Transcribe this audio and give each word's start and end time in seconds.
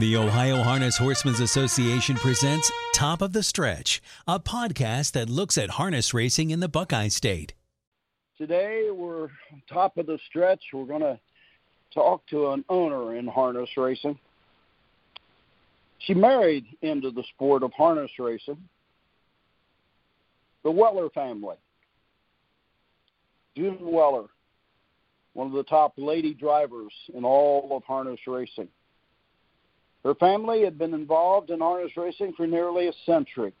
The 0.00 0.16
Ohio 0.16 0.62
Harness 0.62 0.96
Horsemen's 0.96 1.40
Association 1.40 2.16
presents 2.16 2.72
Top 2.94 3.20
of 3.20 3.34
the 3.34 3.42
Stretch, 3.42 4.00
a 4.26 4.40
podcast 4.40 5.12
that 5.12 5.28
looks 5.28 5.58
at 5.58 5.68
harness 5.72 6.14
racing 6.14 6.48
in 6.48 6.60
the 6.60 6.70
Buckeye 6.70 7.08
State. 7.08 7.52
Today, 8.38 8.88
we're 8.90 9.28
top 9.68 9.98
of 9.98 10.06
the 10.06 10.18
stretch. 10.26 10.62
We're 10.72 10.86
going 10.86 11.02
to 11.02 11.20
talk 11.92 12.26
to 12.28 12.48
an 12.52 12.64
owner 12.70 13.14
in 13.14 13.26
harness 13.26 13.68
racing. 13.76 14.18
She 15.98 16.14
married 16.14 16.64
into 16.80 17.10
the 17.10 17.24
sport 17.34 17.62
of 17.62 17.70
harness 17.74 18.12
racing, 18.18 18.56
the 20.62 20.70
Weller 20.70 21.10
family. 21.10 21.56
June 23.54 23.76
Weller, 23.82 24.28
one 25.34 25.48
of 25.48 25.52
the 25.52 25.64
top 25.64 25.92
lady 25.98 26.32
drivers 26.32 26.94
in 27.12 27.22
all 27.22 27.76
of 27.76 27.84
harness 27.84 28.20
racing. 28.26 28.68
Her 30.04 30.14
family 30.14 30.62
had 30.62 30.78
been 30.78 30.94
involved 30.94 31.50
in 31.50 31.60
harness 31.60 31.96
racing 31.96 32.32
for 32.36 32.46
nearly 32.46 32.88
a 32.88 32.92
century. 33.04 33.52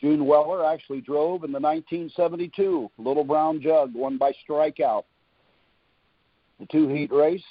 June 0.00 0.26
Weller 0.26 0.64
actually 0.64 1.00
drove 1.00 1.44
in 1.44 1.52
the 1.52 1.60
1972 1.60 2.90
Little 2.98 3.24
Brown 3.24 3.60
Jug, 3.60 3.94
won 3.94 4.18
by 4.18 4.32
Strike 4.42 4.80
Out. 4.80 5.04
The 6.58 6.66
two 6.66 6.88
heat 6.88 7.12
race, 7.12 7.44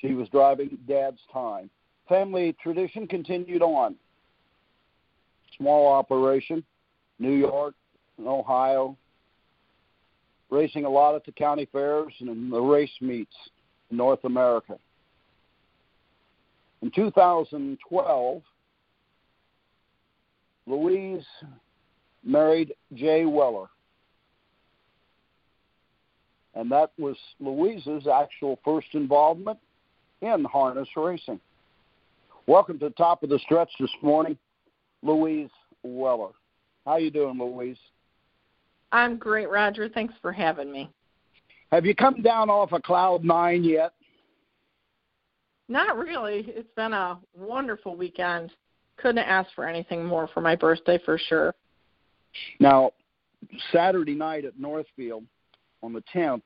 she 0.00 0.14
was 0.14 0.28
driving 0.30 0.78
Dad's 0.88 1.20
time. 1.32 1.70
Family 2.08 2.54
tradition 2.62 3.06
continued 3.06 3.62
on. 3.62 3.96
Small 5.56 5.92
operation, 5.92 6.64
New 7.18 7.32
York 7.32 7.74
and 8.18 8.26
Ohio, 8.26 8.96
racing 10.50 10.84
a 10.84 10.90
lot 10.90 11.14
at 11.14 11.24
the 11.24 11.32
county 11.32 11.68
fairs 11.70 12.12
and 12.20 12.28
in 12.28 12.50
the 12.50 12.60
race 12.60 12.90
meets 13.00 13.34
in 13.90 13.96
North 13.96 14.24
America. 14.24 14.78
In 16.84 16.90
2012, 16.90 18.42
Louise 20.66 21.24
married 22.22 22.74
Jay 22.92 23.24
Weller. 23.24 23.68
And 26.54 26.70
that 26.70 26.92
was 26.98 27.16
Louise's 27.40 28.06
actual 28.06 28.58
first 28.62 28.88
involvement 28.92 29.58
in 30.20 30.44
harness 30.44 30.90
racing. 30.94 31.40
Welcome 32.46 32.78
to 32.80 32.90
the 32.90 32.94
top 32.96 33.22
of 33.22 33.30
the 33.30 33.38
stretch 33.38 33.70
this 33.80 33.88
morning, 34.02 34.36
Louise 35.02 35.48
Weller. 35.84 36.32
How 36.84 36.98
you 36.98 37.10
doing, 37.10 37.38
Louise? 37.38 37.78
I'm 38.92 39.16
great, 39.16 39.48
Roger. 39.48 39.88
Thanks 39.88 40.12
for 40.20 40.32
having 40.32 40.70
me. 40.70 40.90
Have 41.72 41.86
you 41.86 41.94
come 41.94 42.20
down 42.20 42.50
off 42.50 42.72
of 42.72 42.82
cloud 42.82 43.24
nine 43.24 43.64
yet? 43.64 43.94
Not 45.68 45.96
really. 45.96 46.44
It's 46.48 46.68
been 46.76 46.92
a 46.92 47.18
wonderful 47.36 47.96
weekend. 47.96 48.50
Couldn't 48.96 49.18
ask 49.18 49.48
for 49.54 49.66
anything 49.66 50.04
more 50.04 50.28
for 50.32 50.40
my 50.40 50.54
birthday 50.54 50.98
for 51.04 51.18
sure. 51.18 51.54
Now, 52.60 52.92
Saturday 53.72 54.14
night 54.14 54.44
at 54.44 54.58
Northfield 54.58 55.24
on 55.82 55.92
the 55.92 56.02
10th, 56.14 56.42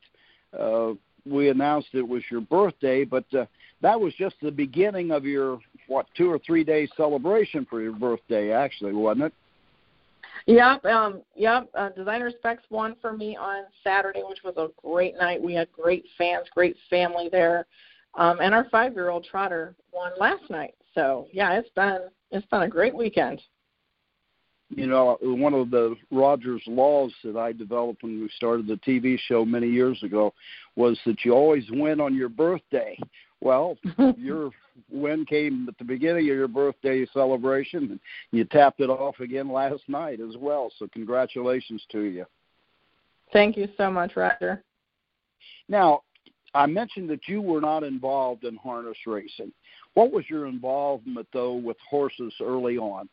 uh, 0.58 0.94
we 1.27 1.50
announced 1.50 1.88
it 1.92 2.06
was 2.06 2.22
your 2.30 2.41
birthday, 2.41 3.05
but 3.05 3.25
uh, 3.34 3.44
that 3.83 4.00
was 4.00 4.14
just 4.14 4.36
the 4.41 4.50
beginning 4.50 5.10
of 5.10 5.25
your, 5.25 5.58
what, 5.88 6.06
two 6.16 6.30
or 6.30 6.38
three 6.38 6.64
day 6.64 6.88
celebration 6.97 7.66
for 7.69 7.82
your 7.82 7.92
birthday, 7.92 8.53
actually, 8.53 8.92
wasn't 8.92 9.25
it? 9.25 9.32
Yep, 10.47 10.84
um, 10.86 11.20
yep. 11.36 11.69
Uh, 11.75 11.91
Designer 11.91 12.30
Specs 12.38 12.62
won 12.70 12.97
for 13.03 13.12
me 13.12 13.36
on 13.36 13.64
Saturday, 13.84 14.22
which 14.27 14.38
was 14.42 14.55
a 14.56 14.69
great 14.82 15.14
night. 15.16 15.42
We 15.42 15.53
had 15.53 15.70
great 15.72 16.06
fans, 16.16 16.47
great 16.55 16.77
family 16.88 17.28
there. 17.30 17.66
Um, 18.14 18.38
and 18.40 18.54
our 18.54 18.68
five 18.70 18.94
year 18.94 19.10
old 19.10 19.24
trotter 19.24 19.74
won 19.92 20.12
last 20.18 20.48
night. 20.50 20.74
So 20.94 21.28
yeah, 21.32 21.52
it's 21.54 21.70
been 21.70 22.00
it's 22.30 22.46
been 22.46 22.62
a 22.62 22.68
great 22.68 22.94
weekend. 22.94 23.40
You 24.70 24.86
know, 24.86 25.16
one 25.22 25.54
of 25.54 25.70
the 25.70 25.96
Rogers 26.10 26.62
laws 26.66 27.12
that 27.24 27.36
I 27.36 27.52
developed 27.52 28.02
when 28.02 28.20
we 28.20 28.28
started 28.36 28.66
the 28.66 28.74
TV 28.74 29.18
show 29.18 29.44
many 29.44 29.68
years 29.68 30.02
ago 30.02 30.34
was 30.76 30.98
that 31.06 31.24
you 31.24 31.32
always 31.32 31.64
win 31.70 32.00
on 32.00 32.14
your 32.14 32.28
birthday. 32.28 32.98
Well, 33.41 33.78
your 34.18 34.50
win 34.91 35.24
came 35.24 35.66
at 35.68 35.78
the 35.78 35.84
beginning 35.84 36.28
of 36.28 36.36
your 36.36 36.48
birthday 36.48 37.06
celebration, 37.14 37.92
and 37.92 38.00
you 38.30 38.44
tapped 38.44 38.80
it 38.80 38.91
off 38.91 39.20
again 39.20 39.50
last 39.50 39.82
night 39.88 40.20
as 40.20 40.36
well. 40.36 40.70
So, 40.78 40.86
congratulations 40.92 41.82
to 41.92 42.02
you. 42.02 42.26
Thank 43.32 43.56
you 43.56 43.68
so 43.76 43.91
much, 43.91 44.16
Roger. 44.16 44.62
Now, 45.68 46.02
I 46.54 46.66
mentioned 46.66 47.10
that 47.10 47.28
you 47.28 47.41
were 47.41 47.60
not 47.60 47.82
involved 47.82 48.44
in 48.44 48.56
harness 48.56 48.97
racing. 49.06 49.53
What 49.94 50.12
was 50.12 50.25
your 50.28 50.47
involvement 50.47 51.28
though 51.32 51.54
with 51.54 51.76
horses 51.88 52.32
early 52.41 52.78
on? 52.78 53.09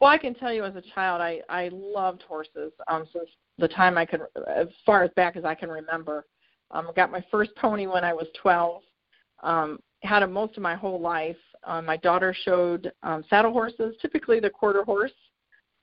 Well, 0.00 0.10
I 0.10 0.18
can 0.18 0.34
tell 0.34 0.52
you 0.52 0.64
as 0.64 0.76
a 0.76 0.82
child, 0.94 1.20
I 1.20 1.40
I 1.48 1.70
loved 1.72 2.22
horses 2.22 2.72
um, 2.88 3.06
since 3.12 3.28
the 3.58 3.68
time 3.68 3.98
I 3.98 4.04
could, 4.04 4.22
as 4.46 4.68
far 4.86 5.02
as 5.02 5.10
back 5.16 5.36
as 5.36 5.44
I 5.44 5.54
can 5.54 5.70
remember. 5.70 6.24
Um, 6.70 6.90
got 6.94 7.10
my 7.10 7.24
first 7.30 7.50
pony 7.56 7.86
when 7.86 8.04
I 8.04 8.12
was 8.12 8.26
12. 8.42 8.82
Um, 9.42 9.78
had 10.02 10.20
them 10.20 10.32
most 10.32 10.56
of 10.56 10.62
my 10.62 10.74
whole 10.74 11.00
life. 11.00 11.36
Um, 11.64 11.86
my 11.86 11.96
daughter 11.96 12.34
showed 12.44 12.92
um, 13.02 13.24
saddle 13.28 13.52
horses, 13.52 13.96
typically 14.00 14.38
the 14.38 14.50
quarter 14.50 14.84
horse. 14.84 15.12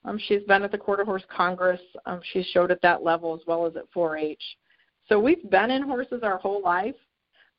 Um, 0.06 0.20
she's 0.28 0.44
been 0.44 0.64
at 0.64 0.72
the 0.72 0.78
quarter 0.78 1.04
horse 1.04 1.24
congress. 1.36 1.82
Um, 2.06 2.22
she 2.32 2.44
showed 2.44 2.72
at 2.72 2.82
that 2.82 3.04
level 3.04 3.34
as 3.34 3.42
well 3.48 3.66
as 3.66 3.76
at 3.76 3.92
4-H. 3.94 4.42
So 5.08 5.20
we've 5.20 5.50
been 5.50 5.72
in 5.72 5.84
horses 5.84 6.22
our 6.24 6.38
whole 6.38 6.62
life. 6.62 6.96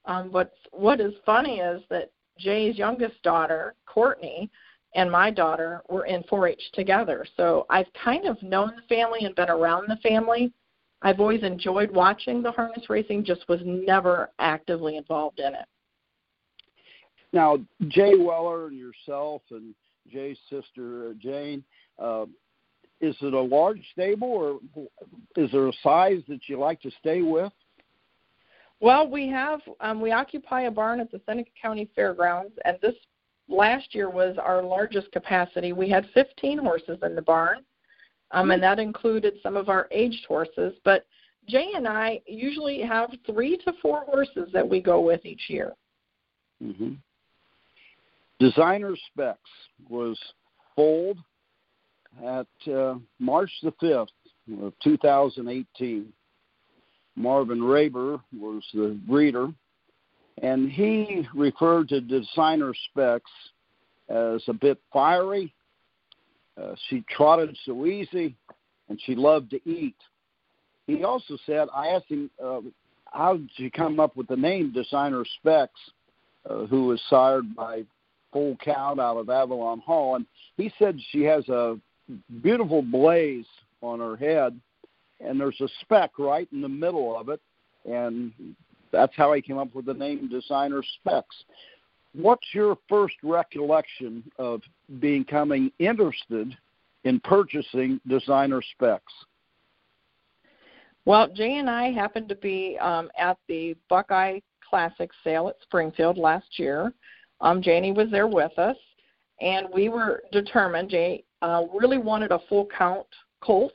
Um, 0.05 0.31
but 0.31 0.53
what 0.71 1.01
is 1.01 1.15
funny 1.25 1.59
is 1.59 1.83
that 1.91 2.11
Jay's 2.39 2.77
youngest 2.77 3.21
daughter, 3.23 3.75
Courtney, 3.87 4.51
and 4.95 5.11
my 5.11 5.31
daughter 5.31 5.83
were 5.89 6.07
in 6.07 6.23
4-H 6.25 6.63
together. 6.73 7.27
So 7.37 7.67
I've 7.71 7.93
kind 8.03 8.27
of 8.27 8.43
known 8.43 8.73
the 8.77 8.95
family 8.95 9.21
and 9.25 9.35
been 9.35 9.51
around 9.51 9.87
the 9.89 9.97
family. 9.97 10.53
I've 11.03 11.21
always 11.21 11.43
enjoyed 11.43 11.91
watching 11.91 12.43
the 12.43 12.53
harness 12.53 12.89
racing, 12.89 13.25
just 13.25 13.49
was 13.49 13.61
never 13.65 14.31
actively 14.39 14.97
involved 14.97 15.41
in 15.41 15.55
it. 15.55 15.67
Now, 17.33 17.59
Jay 17.89 18.17
Weller 18.17 18.69
and 18.69 18.79
yourself 18.79 19.43
and 19.51 19.75
Jay's 20.11 20.39
sister 20.49 21.15
Jane, 21.21 21.63
uh, 21.99 22.27
is 23.01 23.17
it 23.21 23.35
a 23.35 23.41
large 23.41 23.83
stable 23.93 24.29
or 24.29 24.61
is 25.37 25.51
there 25.53 25.69
a 25.69 25.73
size 25.83 26.23
that 26.29 26.41
you 26.49 26.59
like 26.59 26.81
to 26.83 26.91
stay 26.99 27.23
with? 27.23 27.53
Well, 28.81 29.09
we 29.09 29.29
have 29.29 29.61
um, 29.81 30.01
we 30.01 30.13
occupy 30.13 30.63
a 30.63 30.71
barn 30.71 31.01
at 31.01 31.11
the 31.11 31.21
Seneca 31.27 31.51
County 31.61 31.89
Fairgrounds, 31.95 32.53
and 32.65 32.77
this 32.83 32.95
last 33.49 33.95
year 33.95 34.11
was 34.11 34.37
our 34.39 34.63
largest 34.63 35.11
capacity. 35.13 35.73
We 35.73 35.89
had 35.89 36.07
15 36.13 36.59
horses 36.59 36.99
in 37.03 37.15
the 37.15 37.23
barn, 37.23 37.61
um, 38.33 38.51
and 38.51 38.63
that 38.63 38.79
included 38.79 39.35
some 39.43 39.57
of 39.57 39.69
our 39.71 39.89
aged 39.91 40.27
horses. 40.27 40.75
But 40.85 41.07
Jay 41.49 41.71
and 41.75 41.89
I 41.89 42.21
usually 42.27 42.83
have 42.83 43.11
three 43.25 43.57
to 43.59 43.73
four 43.81 44.05
horses 44.05 44.51
that 44.53 44.69
we 44.69 44.81
go 44.81 45.01
with 45.01 45.25
each 45.25 45.49
year. 45.49 45.73
Mm-hmm. 46.63 46.95
Designer 48.39 48.95
Specs 49.11 49.39
was 49.89 50.19
foaled 50.75 51.19
at 52.25 52.73
uh, 52.73 52.95
March 53.19 53.51
the 53.63 53.73
5th 53.83 54.09
of 54.63 54.73
2018. 54.83 56.13
Marvin 57.17 57.61
Raber 57.61 58.21
was 58.39 58.63
the 58.75 58.99
breeder, 59.09 59.49
and 60.43 60.71
he 60.71 61.27
referred 61.35 61.89
to 61.89 62.01
designer 62.01 62.73
specs 62.91 63.31
as 64.09 64.43
a 64.49 64.53
bit 64.53 64.79
fiery. 64.93 65.53
Uh, 66.61 66.75
she 66.89 67.05
trotted 67.11 67.57
so 67.65 67.87
easy, 67.87 68.37
and 68.89 69.01
she 69.05 69.15
loved 69.15 69.51
to 69.51 69.69
eat. 69.69 69.97
He 70.87 71.05
also 71.05 71.37
said, 71.47 71.69
I 71.75 71.89
asked 71.89 72.09
him, 72.09 72.31
uh, 72.43 72.61
how 73.07 73.37
did 73.39 73.51
you 73.57 73.71
come 73.71 73.99
up 73.99 74.17
with 74.17 74.29
the 74.29 74.37
name 74.37 74.73
Designer 74.73 75.25
Specs, 75.39 75.81
uh, 76.49 76.67
who 76.67 76.87
was 76.87 77.01
sired 77.09 77.55
by 77.57 77.83
Full 78.33 78.57
Count 78.63 79.01
out 79.01 79.17
of 79.17 79.29
Avalon 79.29 79.81
Hall? 79.81 80.17
And 80.17 80.27
he 80.57 80.71
said 80.79 80.99
she 81.11 81.23
has 81.23 81.49
a 81.49 81.79
beautiful 82.43 82.83
blaze 82.83 83.47
on 83.83 84.01
her 84.01 84.17
head, 84.17 84.59
and 85.21 85.41
there's 85.41 85.61
a 85.61 85.69
speck 85.81 86.19
right 86.19 86.49
in 86.53 86.61
the 86.61 86.69
middle 86.69 87.19
of 87.19 87.29
it, 87.29 87.41
and 87.85 88.33
that's 88.93 89.15
how 89.17 89.33
I 89.33 89.41
came 89.41 89.59
up 89.59 89.75
with 89.75 89.87
the 89.87 89.95
name 89.95 90.29
Designer 90.29 90.83
Specs. 91.01 91.37
What's 92.15 92.47
your 92.55 92.79
first 92.89 93.17
recollection 93.23 94.25
of 94.39 94.63
becoming 95.01 95.71
interested 95.79 96.57
in 97.05 97.21
purchasing 97.21 98.01
designer 98.09 98.63
specs? 98.73 99.13
Well, 101.05 101.29
Jay 101.29 101.59
and 101.59 101.71
I 101.71 101.93
happened 101.93 102.29
to 102.31 102.35
be 102.35 102.79
um, 102.81 103.11
at 103.19 103.37
the 103.49 103.77
Buckeye 103.89 104.41
Classic 104.69 105.11
sale 105.23 105.49
at 105.49 105.57
Springfield 105.63 106.19
last 106.19 106.59
year. 106.59 106.93
Um, 107.41 107.63
Janie 107.63 107.93
was 107.93 108.11
there 108.11 108.27
with 108.27 108.59
us, 108.59 108.77
and 109.41 109.69
we 109.73 109.89
were 109.89 110.23
determined. 110.33 110.89
Jay 110.89 111.23
uh, 111.47 111.63
really 111.73 111.99
wanted 111.99 112.33
a 112.33 112.41
full 112.49 112.67
count 112.77 113.07
colt. 113.41 113.73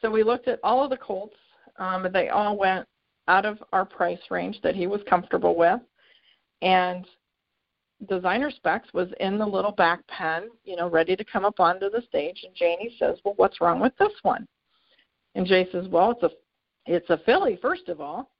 So 0.00 0.08
we 0.08 0.22
looked 0.22 0.46
at 0.46 0.60
all 0.62 0.84
of 0.84 0.90
the 0.90 0.96
colts. 0.96 1.34
Um, 1.78 2.06
they 2.12 2.28
all 2.28 2.56
went 2.56 2.86
out 3.26 3.44
of 3.44 3.58
our 3.72 3.84
price 3.84 4.20
range 4.30 4.60
that 4.62 4.76
he 4.76 4.86
was 4.86 5.00
comfortable 5.08 5.56
with. 5.56 5.80
And 6.62 7.04
designer 8.08 8.52
specs 8.52 8.94
was 8.94 9.08
in 9.18 9.38
the 9.38 9.46
little 9.46 9.72
back 9.72 10.06
pen, 10.06 10.48
you 10.64 10.76
know, 10.76 10.88
ready 10.88 11.16
to 11.16 11.24
come 11.24 11.44
up 11.44 11.58
onto 11.58 11.90
the 11.90 12.02
stage. 12.08 12.44
And 12.44 12.54
Janie 12.54 12.94
says, 12.96 13.18
"Well, 13.24 13.34
what's 13.36 13.60
wrong 13.60 13.80
with 13.80 13.96
this 13.96 14.12
one?" 14.22 14.46
And 15.34 15.46
Jay 15.46 15.68
says, 15.72 15.88
"Well, 15.88 16.12
it's 16.12 16.22
a 16.22 16.30
it's 16.86 17.10
a 17.10 17.18
filly, 17.18 17.56
first 17.56 17.88
of 17.88 18.00
all." 18.00 18.30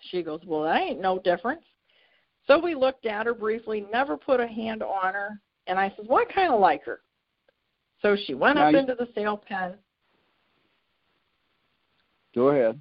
She 0.00 0.22
goes, 0.22 0.40
"Well, 0.46 0.62
that 0.62 0.80
ain't 0.80 1.00
no 1.00 1.18
difference." 1.18 1.64
So 2.46 2.58
we 2.58 2.74
looked 2.74 3.04
at 3.04 3.26
her 3.26 3.34
briefly, 3.34 3.86
never 3.92 4.16
put 4.16 4.40
a 4.40 4.46
hand 4.46 4.82
on 4.82 5.12
her, 5.12 5.38
and 5.66 5.78
I 5.78 5.90
says, 5.90 6.06
"Well, 6.08 6.24
I 6.26 6.32
kind 6.32 6.54
of 6.54 6.60
like 6.60 6.84
her." 6.84 7.00
So 8.02 8.16
she 8.26 8.34
went 8.34 8.56
now 8.56 8.68
up 8.68 8.72
you, 8.72 8.78
into 8.78 8.94
the 8.94 9.08
sale 9.14 9.36
pen. 9.36 9.74
Go 12.34 12.48
ahead. 12.48 12.80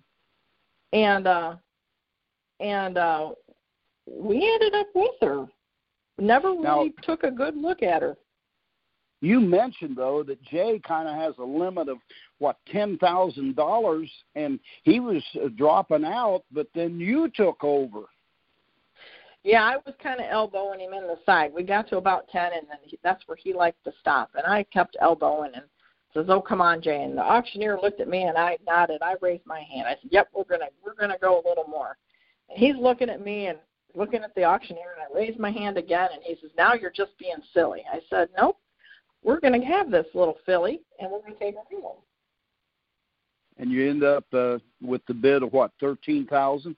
And 0.94 1.28
uh, 1.28 1.56
and 2.60 2.98
uh, 2.98 3.32
we 4.10 4.36
ended 4.36 4.76
up 4.76 4.88
with 4.94 5.12
her. 5.22 5.46
Never 6.18 6.50
really 6.52 6.64
now, 6.64 6.86
took 7.04 7.24
a 7.24 7.32
good 7.32 7.58
look 7.58 7.84
at 7.84 8.02
her. 8.02 8.16
You 9.22 9.40
mentioned 9.40 9.96
though 9.96 10.24
that 10.24 10.42
Jay 10.44 10.80
kind 10.86 11.08
of 11.08 11.16
has 11.16 11.34
a 11.40 11.44
limit 11.44 11.90
of 11.90 11.98
what 12.40 12.58
ten 12.72 12.98
thousand 12.98 13.56
dollars, 13.56 14.10
and 14.36 14.60
he 14.84 15.00
was 15.00 15.24
uh, 15.44 15.48
dropping 15.58 16.06
out, 16.06 16.44
but 16.52 16.68
then 16.76 17.00
you 17.00 17.32
took 17.36 17.64
over. 17.64 18.02
Yeah, 19.46 19.64
I 19.64 19.78
was 19.86 19.94
kind 20.02 20.20
of 20.20 20.26
elbowing 20.28 20.80
him 20.80 20.94
in 20.94 21.04
the 21.04 21.20
side. 21.24 21.54
We 21.54 21.62
got 21.62 21.88
to 21.90 21.98
about 21.98 22.28
ten, 22.30 22.52
and 22.54 22.68
then 22.68 22.80
he, 22.82 22.98
that's 23.04 23.22
where 23.28 23.38
he 23.38 23.54
liked 23.54 23.84
to 23.84 23.94
stop, 24.02 24.32
and 24.34 24.44
I 24.44 24.64
kept 24.64 24.98
elbowing 25.00 25.52
and 25.54 25.66
says, 26.16 26.26
"Oh, 26.30 26.42
come 26.42 26.62
on, 26.62 26.82
Jay." 26.82 27.04
And 27.04 27.16
the 27.16 27.22
auctioneer 27.22 27.78
looked 27.80 28.02
at 28.02 28.08
me, 28.08 28.24
and 28.24 28.40
I 28.40 28.58
nodded. 28.66 29.04
I 29.04 29.14
raised 29.22 29.46
my 29.46 29.62
hand. 29.62 29.88
I 29.88 29.98
said, 30.02 30.10
"Yep, 30.10 30.30
we're 30.34 30.46
gonna 30.46 30.70
we're 30.84 30.96
gonna 30.96 31.20
go 31.22 31.40
a 31.40 31.48
little 31.48 31.68
more." 31.68 31.96
And 32.50 32.58
he's 32.58 32.76
looking 32.76 33.08
at 33.08 33.24
me 33.24 33.46
and 33.46 33.60
looking 33.94 34.24
at 34.24 34.34
the 34.34 34.46
auctioneer, 34.46 34.96
and 34.98 35.04
I 35.04 35.16
raised 35.16 35.38
my 35.38 35.52
hand 35.52 35.78
again, 35.78 36.10
and 36.12 36.24
he 36.24 36.36
says, 36.42 36.50
"Now 36.58 36.74
you're 36.74 36.90
just 36.90 37.16
being 37.20 37.38
silly." 37.54 37.84
I 37.94 38.00
said, 38.10 38.30
"Nope, 38.36 38.58
we're 39.24 39.40
going 39.40 39.62
to 39.62 39.68
have 39.68 39.92
this 39.92 40.08
little 40.16 40.40
filly, 40.44 40.82
and 41.00 41.12
we're 41.12 41.20
going 41.20 41.34
to 41.34 41.40
take 41.40 41.54
her 41.54 41.80
home." 41.80 41.98
And 43.60 43.70
you 43.70 43.92
end 43.92 44.04
up 44.04 44.26
uh, 44.34 44.58
with 44.82 45.06
the 45.06 45.14
bid 45.14 45.44
of 45.44 45.54
what, 45.54 45.70
thirteen 45.80 46.26
thousand? 46.26 46.76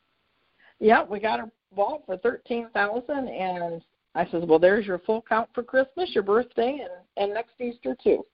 Yeah, 0.79 1.05
we 1.05 1.21
got 1.21 1.39
her 1.39 1.49
bought 1.75 2.05
for 2.05 2.17
thirteen 2.17 2.69
thousand, 2.73 3.27
and 3.29 3.81
I 4.15 4.25
says, 4.31 4.43
"Well, 4.45 4.59
there's 4.59 4.85
your 4.85 4.99
full 4.99 5.23
count 5.27 5.49
for 5.53 5.63
Christmas, 5.63 6.09
your 6.13 6.23
birthday, 6.23 6.79
and 6.81 6.91
and 7.17 7.33
next 7.33 7.59
Easter 7.59 7.95
too." 8.03 8.25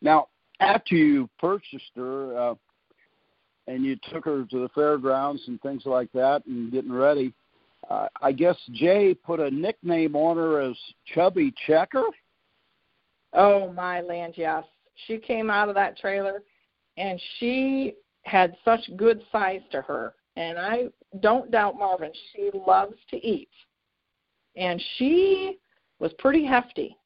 now, 0.00 0.28
after 0.60 0.94
you 0.94 1.28
purchased 1.38 1.92
her, 1.96 2.36
uh, 2.38 2.54
and 3.66 3.84
you 3.84 3.96
took 4.10 4.24
her 4.24 4.44
to 4.44 4.60
the 4.60 4.68
fairgrounds 4.70 5.42
and 5.46 5.60
things 5.60 5.82
like 5.86 6.10
that, 6.12 6.44
and 6.46 6.72
getting 6.72 6.92
ready, 6.92 7.32
uh, 7.90 8.08
I 8.20 8.32
guess 8.32 8.56
Jay 8.72 9.14
put 9.14 9.40
a 9.40 9.50
nickname 9.50 10.16
on 10.16 10.36
her 10.36 10.60
as 10.60 10.76
Chubby 11.14 11.54
Checker. 11.66 12.04
Oh 13.32 13.72
my 13.72 14.00
land, 14.00 14.34
yes. 14.36 14.64
She 15.06 15.18
came 15.18 15.50
out 15.50 15.68
of 15.68 15.74
that 15.74 15.98
trailer, 15.98 16.42
and 16.96 17.20
she 17.38 17.94
had 18.22 18.56
such 18.64 18.80
good 18.96 19.22
size 19.30 19.60
to 19.70 19.82
her. 19.82 20.14
And 20.36 20.58
I 20.58 20.86
don't 21.20 21.50
doubt 21.50 21.78
Marvin. 21.78 22.12
She 22.34 22.50
loves 22.66 22.96
to 23.10 23.16
eat, 23.16 23.50
and 24.56 24.82
she 24.96 25.58
was 25.98 26.12
pretty 26.18 26.44
hefty. 26.44 26.96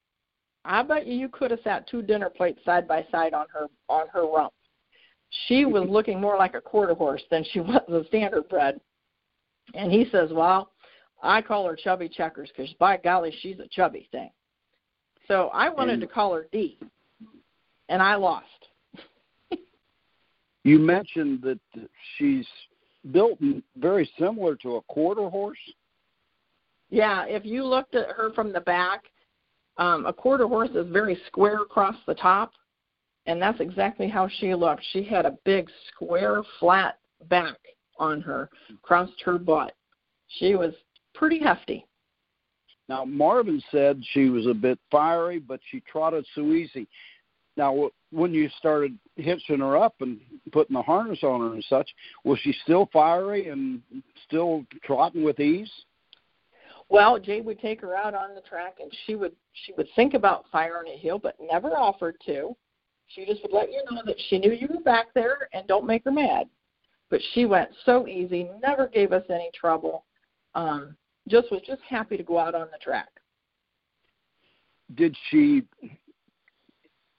I 0.65 0.83
bet 0.83 1.07
you 1.07 1.15
you 1.15 1.29
could 1.29 1.51
have 1.51 1.61
sat 1.65 1.89
two 1.89 2.03
dinner 2.03 2.29
plates 2.29 2.61
side 2.65 2.87
by 2.87 3.07
side 3.11 3.33
on 3.35 3.47
her 3.53 3.67
on 3.89 4.07
her 4.13 4.27
rump. 4.27 4.53
She 5.47 5.65
was 5.65 5.87
looking 5.89 6.21
more 6.21 6.37
like 6.37 6.55
a 6.55 6.61
quarter 6.61 6.95
horse 6.95 7.23
than 7.31 7.45
she 7.53 7.61
was 7.61 7.83
a 7.89 8.05
standard 8.09 8.49
bred. 8.49 8.81
And 9.75 9.93
he 9.93 10.07
says, 10.11 10.31
Well, 10.33 10.73
I 11.23 11.43
call 11.43 11.67
her 11.67 11.77
Chubby 11.77 12.09
Checkers 12.09 12.51
because 12.55 12.73
by 12.75 12.97
golly, 12.97 13.33
she's 13.41 13.59
a 13.59 13.69
chubby 13.69 14.09
thing. 14.11 14.31
So 15.29 15.51
I 15.55 15.69
wanted 15.69 16.01
to 16.01 16.09
call 16.09 16.35
her 16.35 16.47
D, 16.51 16.77
and 17.89 18.03
I 18.03 18.17
lost. 18.17 18.47
you 20.65 20.81
mentioned 20.81 21.41
that 21.43 21.61
she's 22.17 22.47
built 23.13 23.39
very 23.77 24.11
similar 24.19 24.57
to 24.57 24.77
a 24.77 24.83
quarter 24.83 25.29
horse. 25.29 25.59
Yeah, 26.91 27.25
if 27.27 27.45
you 27.45 27.65
looked 27.65 27.95
at 27.95 28.09
her 28.11 28.33
from 28.35 28.53
the 28.53 28.61
back, 28.61 29.05
um, 29.77 30.07
a 30.07 30.13
quarter 30.13 30.47
horse 30.47 30.71
is 30.75 30.87
very 30.91 31.19
square 31.27 31.63
across 31.63 31.97
the 32.07 32.15
top, 32.15 32.53
and 33.27 33.41
that's 33.41 33.61
exactly 33.61 34.09
how 34.09 34.29
she 34.39 34.55
looked. 34.55 34.85
She 34.93 35.03
had 35.03 35.25
a 35.25 35.39
big 35.45 35.69
square, 35.93 36.43
flat 36.59 36.99
back 37.29 37.57
on 37.99 38.21
her, 38.23 38.51
across 38.83 39.11
her 39.25 39.39
butt. 39.39 39.75
She 40.39 40.55
was 40.55 40.75
pretty 41.15 41.39
hefty. 41.39 41.87
Now, 42.89 43.05
Marvin 43.05 43.63
said 43.71 44.03
she 44.13 44.31
was 44.31 44.47
a 44.47 44.55
bit 44.55 44.79
fiery, 44.91 45.39
but 45.39 45.61
she 45.71 45.81
trotted 45.91 46.27
so 46.35 46.43
easy. 46.53 46.89
Now, 47.61 47.91
when 48.11 48.33
you 48.33 48.49
started 48.59 48.99
hitching 49.17 49.59
her 49.59 49.77
up 49.77 49.97
and 50.01 50.19
putting 50.51 50.73
the 50.73 50.81
harness 50.81 51.19
on 51.23 51.43
her 51.43 51.53
and 51.53 51.65
such, 51.69 51.91
was 52.25 52.39
she 52.39 52.55
still 52.65 52.89
fiery 52.91 53.51
and 53.51 53.83
still 54.27 54.65
trotting 54.83 55.23
with 55.23 55.39
ease? 55.39 55.71
Well, 56.89 57.19
Jay 57.19 57.43
would 57.43 57.61
take 57.61 57.83
her 57.83 57.95
out 57.95 58.15
on 58.15 58.35
the 58.35 58.41
track, 58.41 58.77
and 58.81 58.91
she 59.05 59.15
would 59.15 59.33
she 59.53 59.75
would 59.77 59.89
think 59.95 60.15
about 60.15 60.47
firing 60.51 60.91
a 60.91 60.97
heel, 60.97 61.19
but 61.19 61.37
never 61.39 61.77
offered 61.77 62.17
to. 62.25 62.57
She 63.09 63.27
just 63.27 63.43
would 63.43 63.53
let 63.53 63.71
you 63.71 63.85
know 63.91 64.01
that 64.07 64.17
she 64.31 64.39
knew 64.39 64.53
you 64.53 64.69
were 64.73 64.81
back 64.81 65.09
there, 65.15 65.51
and 65.53 65.69
don't 65.69 65.87
make 65.87 66.05
her 66.05 66.11
mad. 66.11 66.49
But 67.11 67.21
she 67.35 67.45
went 67.45 67.69
so 67.85 68.09
easy, 68.09 68.49
never 68.63 68.89
gave 68.89 69.13
us 69.13 69.25
any 69.29 69.51
trouble 69.53 70.07
um, 70.55 70.97
just 71.29 71.53
was 71.53 71.61
just 71.67 71.83
happy 71.87 72.17
to 72.17 72.23
go 72.23 72.39
out 72.39 72.55
on 72.55 72.69
the 72.73 72.79
track. 72.83 73.11
Did 74.95 75.15
she? 75.29 75.63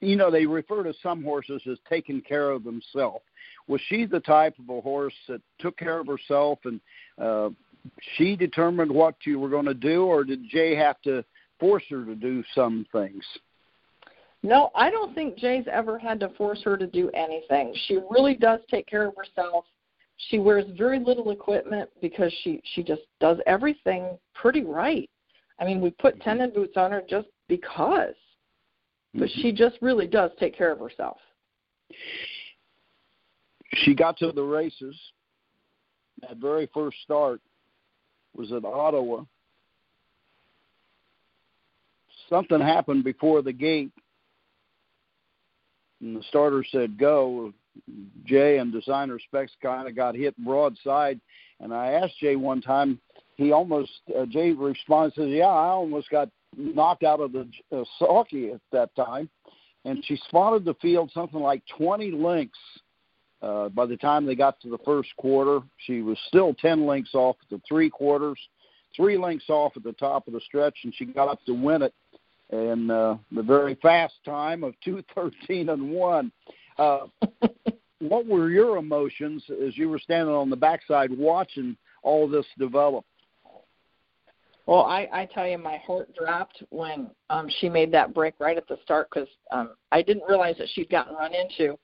You 0.01 0.15
know, 0.15 0.31
they 0.31 0.45
refer 0.45 0.83
to 0.83 0.93
some 1.01 1.23
horses 1.23 1.61
as 1.69 1.77
taking 1.87 2.21
care 2.21 2.49
of 2.49 2.63
themselves. 2.63 3.23
Was 3.67 3.79
she 3.87 4.05
the 4.05 4.19
type 4.19 4.55
of 4.59 4.69
a 4.75 4.81
horse 4.81 5.13
that 5.27 5.41
took 5.59 5.77
care 5.77 5.99
of 5.99 6.07
herself 6.07 6.59
and 6.65 6.81
uh, 7.19 7.49
she 8.15 8.35
determined 8.35 8.91
what 8.91 9.15
you 9.25 9.39
were 9.39 9.49
going 9.49 9.65
to 9.65 9.73
do, 9.73 10.05
or 10.05 10.23
did 10.23 10.47
Jay 10.49 10.75
have 10.75 11.01
to 11.03 11.23
force 11.59 11.83
her 11.89 12.03
to 12.05 12.15
do 12.15 12.43
some 12.53 12.85
things? 12.91 13.23
No, 14.43 14.71
I 14.75 14.89
don't 14.89 15.13
think 15.13 15.37
Jay's 15.37 15.65
ever 15.71 15.99
had 15.99 16.19
to 16.19 16.29
force 16.29 16.61
her 16.63 16.75
to 16.77 16.87
do 16.87 17.09
anything. 17.11 17.73
She 17.87 17.99
really 18.09 18.35
does 18.35 18.59
take 18.69 18.87
care 18.87 19.07
of 19.07 19.15
herself 19.15 19.65
she 20.29 20.39
wears 20.39 20.65
very 20.77 20.99
little 20.99 21.31
equipment 21.31 21.89
because 22.01 22.31
she 22.43 22.61
she 22.73 22.83
just 22.83 23.01
does 23.19 23.37
everything 23.47 24.17
pretty 24.33 24.63
right. 24.63 25.09
I 25.59 25.65
mean, 25.65 25.81
we 25.81 25.91
put 25.91 26.15
mm-hmm. 26.15 26.23
tendon 26.23 26.51
boots 26.51 26.77
on 26.77 26.91
her 26.91 27.01
just 27.07 27.27
because, 27.47 28.15
but 29.13 29.29
mm-hmm. 29.29 29.41
she 29.41 29.51
just 29.51 29.77
really 29.81 30.07
does 30.07 30.31
take 30.39 30.57
care 30.57 30.71
of 30.71 30.79
herself. 30.79 31.17
She 33.73 33.93
got 33.93 34.17
to 34.17 34.31
the 34.31 34.43
races. 34.43 34.95
That 36.21 36.37
very 36.37 36.69
first 36.73 36.97
start 37.03 37.41
was 38.35 38.51
at 38.51 38.65
Ottawa. 38.65 39.23
Something 42.29 42.61
happened 42.61 43.03
before 43.03 43.41
the 43.41 43.51
gate, 43.51 43.91
and 46.01 46.15
the 46.15 46.23
starter 46.29 46.63
said 46.69 46.97
go. 46.97 47.53
Jay 48.25 48.57
and 48.57 48.71
designer 48.71 49.17
specs 49.19 49.53
kind 49.61 49.87
of 49.87 49.95
got 49.95 50.13
hit 50.13 50.35
broadside. 50.43 51.19
And 51.61 51.73
I 51.73 51.91
asked 51.93 52.19
Jay 52.19 52.35
one 52.35 52.61
time, 52.61 52.99
he 53.35 53.51
almost 53.51 53.91
uh, 54.17 54.25
Jay 54.25 54.51
responds 54.51 55.15
says, 55.15 55.29
"Yeah, 55.29 55.45
I 55.47 55.67
almost 55.67 56.09
got 56.09 56.29
knocked 56.57 57.03
out 57.03 57.19
of 57.19 57.31
the 57.31 57.47
uh, 57.71 58.21
at 58.53 58.61
that 58.71 58.95
time." 58.95 59.29
And 59.85 60.03
she 60.05 60.15
spotted 60.27 60.63
the 60.63 60.75
field 60.75 61.11
something 61.13 61.39
like 61.39 61.63
20 61.77 62.11
lengths. 62.11 62.59
Uh, 63.41 63.69
by 63.69 63.87
the 63.87 63.97
time 63.97 64.25
they 64.25 64.35
got 64.35 64.59
to 64.61 64.69
the 64.69 64.77
first 64.85 65.09
quarter, 65.17 65.61
she 65.87 66.03
was 66.03 66.17
still 66.27 66.53
10 66.53 66.85
lengths 66.85 67.15
off 67.15 67.35
at 67.41 67.49
the 67.49 67.59
three 67.67 67.89
quarters, 67.89 68.37
three 68.95 69.17
lengths 69.17 69.49
off 69.49 69.73
at 69.75 69.81
the 69.83 69.93
top 69.93 70.27
of 70.27 70.33
the 70.33 70.41
stretch, 70.41 70.75
and 70.83 70.93
she 70.95 71.05
got 71.05 71.27
up 71.27 71.43
to 71.45 71.53
win 71.53 71.81
it 71.81 71.93
in 72.51 72.91
uh, 72.91 73.17
the 73.31 73.41
very 73.41 73.75
fast 73.75 74.13
time 74.25 74.63
of 74.63 74.75
2:13 74.85 75.69
and 75.73 75.91
one. 75.91 76.31
Uh, 76.77 77.07
what 77.99 78.25
were 78.25 78.49
your 78.49 78.77
emotions 78.77 79.43
as 79.65 79.77
you 79.77 79.89
were 79.89 79.99
standing 79.99 80.33
on 80.33 80.49
the 80.49 80.55
backside 80.55 81.11
watching 81.11 81.77
all 82.03 82.27
this 82.27 82.45
develop? 82.57 83.05
Well, 84.71 84.85
I, 84.85 85.09
I 85.11 85.25
tell 85.25 85.45
you, 85.45 85.57
my 85.57 85.79
heart 85.85 86.15
dropped 86.15 86.63
when 86.69 87.09
um, 87.29 87.49
she 87.59 87.67
made 87.67 87.91
that 87.91 88.13
break 88.13 88.35
right 88.39 88.55
at 88.55 88.69
the 88.69 88.77
start 88.85 89.09
because 89.13 89.27
um, 89.51 89.71
I 89.91 90.01
didn't 90.01 90.23
realize 90.29 90.55
that 90.59 90.69
she'd 90.71 90.89
gotten 90.89 91.13
run 91.13 91.33
into. 91.33 91.77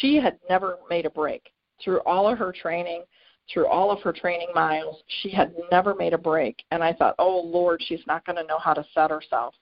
She 0.00 0.16
had 0.16 0.38
never 0.50 0.76
made 0.90 1.06
a 1.06 1.10
break 1.10 1.48
through 1.82 2.00
all 2.00 2.28
of 2.28 2.36
her 2.36 2.52
training, 2.52 3.04
through 3.50 3.68
all 3.68 3.90
of 3.90 4.02
her 4.02 4.12
training 4.12 4.48
miles. 4.54 4.96
She 5.22 5.30
had 5.30 5.54
never 5.72 5.94
made 5.94 6.12
a 6.12 6.18
break, 6.18 6.62
and 6.72 6.84
I 6.84 6.92
thought, 6.92 7.14
oh 7.18 7.40
Lord, 7.40 7.82
she's 7.82 8.06
not 8.06 8.26
going 8.26 8.36
to 8.36 8.44
know 8.44 8.58
how 8.58 8.74
to 8.74 8.84
set 8.92 9.10
herself. 9.10 9.54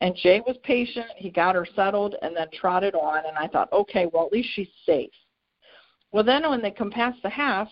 And 0.00 0.14
Jay 0.14 0.40
was 0.46 0.56
patient. 0.62 1.10
He 1.16 1.30
got 1.30 1.56
her 1.56 1.66
settled 1.74 2.14
and 2.22 2.36
then 2.36 2.46
trotted 2.52 2.94
on. 2.94 3.26
And 3.26 3.36
I 3.36 3.48
thought, 3.48 3.72
okay, 3.72 4.06
well, 4.12 4.26
at 4.26 4.32
least 4.32 4.50
she's 4.54 4.68
safe. 4.86 5.10
Well, 6.12 6.22
then 6.22 6.48
when 6.48 6.62
they 6.62 6.70
come 6.70 6.92
past 6.92 7.18
the 7.24 7.28
half, 7.28 7.66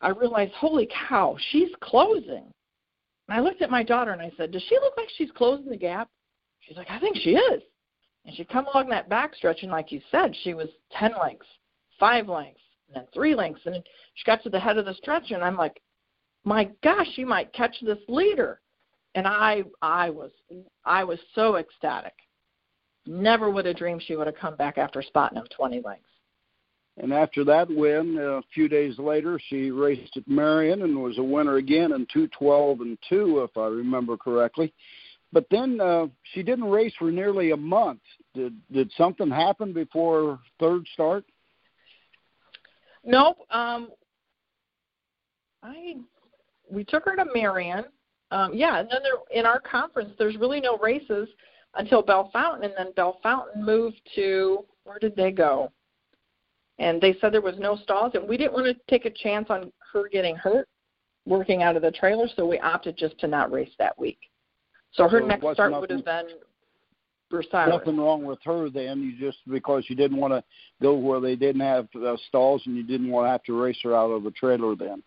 I 0.00 0.10
realized, 0.10 0.52
holy 0.52 0.88
cow, 1.08 1.36
she's 1.50 1.70
closing. 1.80 2.52
And 3.30 3.38
I 3.38 3.42
looked 3.42 3.62
at 3.62 3.70
my 3.70 3.84
daughter 3.84 4.10
and 4.10 4.20
I 4.20 4.32
said, 4.36 4.50
Does 4.50 4.64
she 4.68 4.74
look 4.74 4.94
like 4.96 5.08
she's 5.16 5.30
closing 5.30 5.70
the 5.70 5.76
gap? 5.76 6.10
She's 6.58 6.76
like, 6.76 6.90
I 6.90 6.98
think 6.98 7.16
she 7.16 7.30
is. 7.30 7.62
And 8.26 8.34
she 8.34 8.44
come 8.44 8.66
along 8.66 8.88
that 8.88 9.08
back 9.08 9.36
stretch, 9.36 9.62
and 9.62 9.70
like 9.70 9.92
you 9.92 10.00
said, 10.10 10.34
she 10.42 10.52
was 10.52 10.68
10 10.98 11.12
lengths, 11.22 11.46
five 11.98 12.28
lengths, 12.28 12.60
and 12.88 12.96
then 12.96 13.06
three 13.14 13.36
lengths. 13.36 13.62
And 13.66 13.82
she 14.14 14.24
got 14.24 14.42
to 14.42 14.50
the 14.50 14.58
head 14.58 14.78
of 14.78 14.84
the 14.84 14.94
stretch, 14.94 15.30
and 15.30 15.44
I'm 15.44 15.56
like, 15.56 15.80
my 16.44 16.70
gosh, 16.82 17.06
she 17.14 17.24
might 17.24 17.52
catch 17.52 17.76
this 17.82 17.98
leader. 18.08 18.60
And 19.14 19.28
I, 19.28 19.62
I 19.80 20.10
was, 20.10 20.32
I 20.84 21.04
was 21.04 21.18
so 21.34 21.56
ecstatic. 21.56 22.14
Never 23.06 23.48
would 23.48 23.64
have 23.64 23.76
dreamed 23.76 24.02
she 24.02 24.16
would 24.16 24.26
have 24.26 24.36
come 24.36 24.56
back 24.56 24.76
after 24.76 25.02
spotting 25.02 25.38
him 25.38 25.46
20 25.56 25.80
lengths. 25.84 26.09
And 26.96 27.12
after 27.12 27.44
that 27.44 27.68
win, 27.70 28.18
a 28.18 28.42
few 28.52 28.68
days 28.68 28.98
later, 28.98 29.40
she 29.48 29.70
raced 29.70 30.16
at 30.16 30.28
Marion 30.28 30.82
and 30.82 31.02
was 31.02 31.18
a 31.18 31.22
winner 31.22 31.56
again 31.56 31.92
in 31.92 32.06
212 32.12 32.80
and 32.80 32.98
2, 33.08 33.40
if 33.40 33.56
I 33.56 33.66
remember 33.66 34.16
correctly. 34.16 34.72
But 35.32 35.46
then 35.50 35.80
uh, 35.80 36.06
she 36.34 36.42
didn't 36.42 36.64
race 36.64 36.92
for 36.98 37.10
nearly 37.10 37.52
a 37.52 37.56
month. 37.56 38.00
Did 38.34 38.54
did 38.72 38.90
something 38.96 39.30
happen 39.30 39.72
before 39.72 40.40
third 40.58 40.86
start? 40.92 41.24
Nope. 43.04 43.38
Um, 43.50 43.90
I 45.62 45.96
we 46.70 46.84
took 46.84 47.04
her 47.04 47.16
to 47.16 47.26
Marion. 47.32 47.84
Um, 48.32 48.52
yeah, 48.54 48.78
and 48.78 48.88
then 48.90 49.00
there, 49.02 49.38
in 49.38 49.46
our 49.46 49.60
conference, 49.60 50.10
there's 50.18 50.36
really 50.36 50.60
no 50.60 50.78
races 50.78 51.28
until 51.74 52.02
Bell 52.02 52.30
Bellefontaine, 52.32 52.64
and 52.64 52.74
then 52.76 52.92
Bell 52.92 53.18
Bellefontaine 53.24 53.64
moved 53.64 54.00
to 54.14 54.64
where 54.84 54.98
did 54.98 55.16
they 55.16 55.30
go? 55.30 55.70
And 56.80 57.00
they 57.00 57.14
said 57.20 57.32
there 57.32 57.42
was 57.42 57.58
no 57.58 57.76
stalls, 57.76 58.12
and 58.14 58.26
we 58.26 58.36
didn't 58.36 58.54
want 58.54 58.66
to 58.66 58.74
take 58.88 59.04
a 59.04 59.10
chance 59.10 59.46
on 59.50 59.70
her 59.92 60.08
getting 60.08 60.34
hurt 60.34 60.66
working 61.26 61.62
out 61.62 61.76
of 61.76 61.82
the 61.82 61.90
trailer, 61.90 62.26
so 62.34 62.46
we 62.46 62.58
opted 62.58 62.96
just 62.96 63.18
to 63.20 63.26
not 63.28 63.52
race 63.52 63.70
that 63.78 63.96
week. 63.98 64.18
So 64.92 65.06
her 65.06 65.20
so 65.20 65.26
next 65.26 65.40
start 65.52 65.70
nothing, 65.72 65.80
would 65.80 65.90
have 65.90 66.04
been 66.04 66.26
Bucyrus. 67.30 67.68
Nothing 67.68 67.98
wrong 67.98 68.24
with 68.24 68.38
her 68.44 68.70
then. 68.70 69.02
You 69.02 69.26
just 69.26 69.38
because 69.48 69.84
you 69.88 69.94
didn't 69.94 70.16
want 70.16 70.32
to 70.32 70.42
go 70.82 70.94
where 70.94 71.20
they 71.20 71.36
didn't 71.36 71.60
have 71.60 71.86
uh, 71.94 72.16
stalls, 72.28 72.62
and 72.64 72.76
you 72.76 72.82
didn't 72.82 73.10
want 73.10 73.26
to 73.26 73.30
have 73.30 73.44
to 73.44 73.60
race 73.60 73.78
her 73.84 73.94
out 73.94 74.10
of 74.10 74.24
a 74.24 74.30
trailer 74.30 74.74
then. 74.74 75.02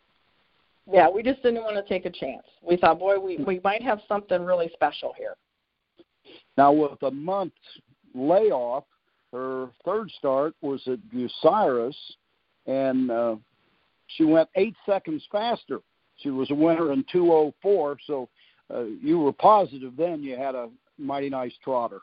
Yeah, 0.89 1.09
we 1.09 1.23
just 1.23 1.41
didn't 1.41 1.63
want 1.63 1.75
to 1.75 1.89
take 1.89 2.05
a 2.05 2.09
chance. 2.09 2.43
We 2.61 2.77
thought, 2.77 2.99
boy, 2.99 3.19
we 3.19 3.37
we 3.37 3.59
might 3.63 3.81
have 3.81 3.99
something 4.07 4.43
really 4.43 4.69
special 4.73 5.13
here. 5.17 5.35
Now, 6.55 6.71
with 6.71 7.01
a 7.01 7.11
month's 7.11 7.57
layoff, 8.13 8.85
her 9.33 9.69
third 9.83 10.09
start 10.11 10.53
was 10.61 10.81
at 10.87 10.99
Bucyrus, 11.11 11.95
and 12.67 13.11
uh, 13.11 13.35
she 14.07 14.23
went 14.23 14.47
eight 14.55 14.75
seconds 14.85 15.25
faster. 15.31 15.81
She 16.17 16.29
was 16.29 16.49
a 16.51 16.55
winner 16.55 16.93
in 16.93 17.03
204, 17.11 17.97
so 18.05 18.29
uh, 18.73 18.83
you 19.01 19.19
were 19.19 19.33
positive 19.33 19.93
then 19.97 20.21
you 20.21 20.37
had 20.37 20.55
a 20.55 20.69
mighty 20.97 21.29
nice 21.29 21.53
trotter. 21.63 22.01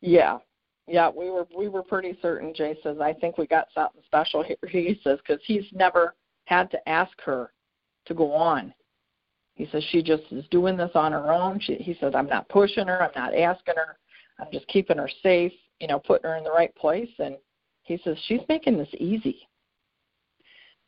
Yeah, 0.00 0.38
yeah, 0.86 1.10
we 1.14 1.30
were 1.30 1.46
we 1.56 1.68
were 1.68 1.82
pretty 1.82 2.18
certain. 2.22 2.54
Jay 2.54 2.76
says, 2.82 2.96
I 3.00 3.12
think 3.12 3.36
we 3.36 3.46
got 3.46 3.68
something 3.74 4.02
special 4.06 4.42
here. 4.42 4.56
He 4.68 4.98
says 5.04 5.18
because 5.18 5.42
he's 5.44 5.64
never 5.72 6.14
had 6.46 6.70
to 6.70 6.88
ask 6.88 7.12
her 7.24 7.52
to 8.06 8.14
go 8.14 8.32
on. 8.32 8.72
He 9.54 9.68
says 9.70 9.84
she 9.90 10.02
just 10.02 10.22
is 10.30 10.46
doing 10.50 10.76
this 10.76 10.92
on 10.94 11.12
her 11.12 11.30
own. 11.30 11.60
She, 11.60 11.74
he 11.74 11.94
says 12.00 12.14
I'm 12.14 12.28
not 12.28 12.48
pushing 12.48 12.86
her, 12.86 13.02
I'm 13.02 13.10
not 13.14 13.36
asking 13.36 13.74
her, 13.76 13.98
I'm 14.38 14.46
just 14.50 14.66
keeping 14.68 14.96
her 14.96 15.10
safe, 15.22 15.52
you 15.80 15.86
know, 15.86 15.98
putting 15.98 16.28
her 16.28 16.36
in 16.36 16.44
the 16.44 16.50
right 16.50 16.74
place. 16.76 17.10
And 17.18 17.36
he 17.82 18.00
says 18.04 18.16
she's 18.26 18.40
making 18.48 18.78
this 18.78 18.88
easy. 18.98 19.48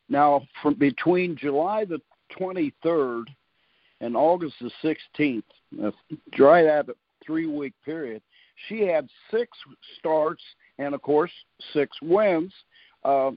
Now, 0.09 0.45
from 0.61 0.75
between 0.75 1.37
July 1.37 1.85
the 1.85 2.01
23rd 2.39 3.23
and 4.01 4.15
August 4.15 4.55
the 4.61 4.71
16th, 5.19 5.43
uh, 5.83 5.91
right 6.37 6.65
at 6.65 6.89
a 6.89 6.93
three-week 7.25 7.73
period, 7.85 8.21
she 8.67 8.81
had 8.81 9.07
six 9.31 9.49
starts 9.97 10.43
and, 10.77 10.93
of 10.93 11.01
course, 11.01 11.31
six 11.73 11.95
wins. 12.01 12.53
Uh, 13.03 13.31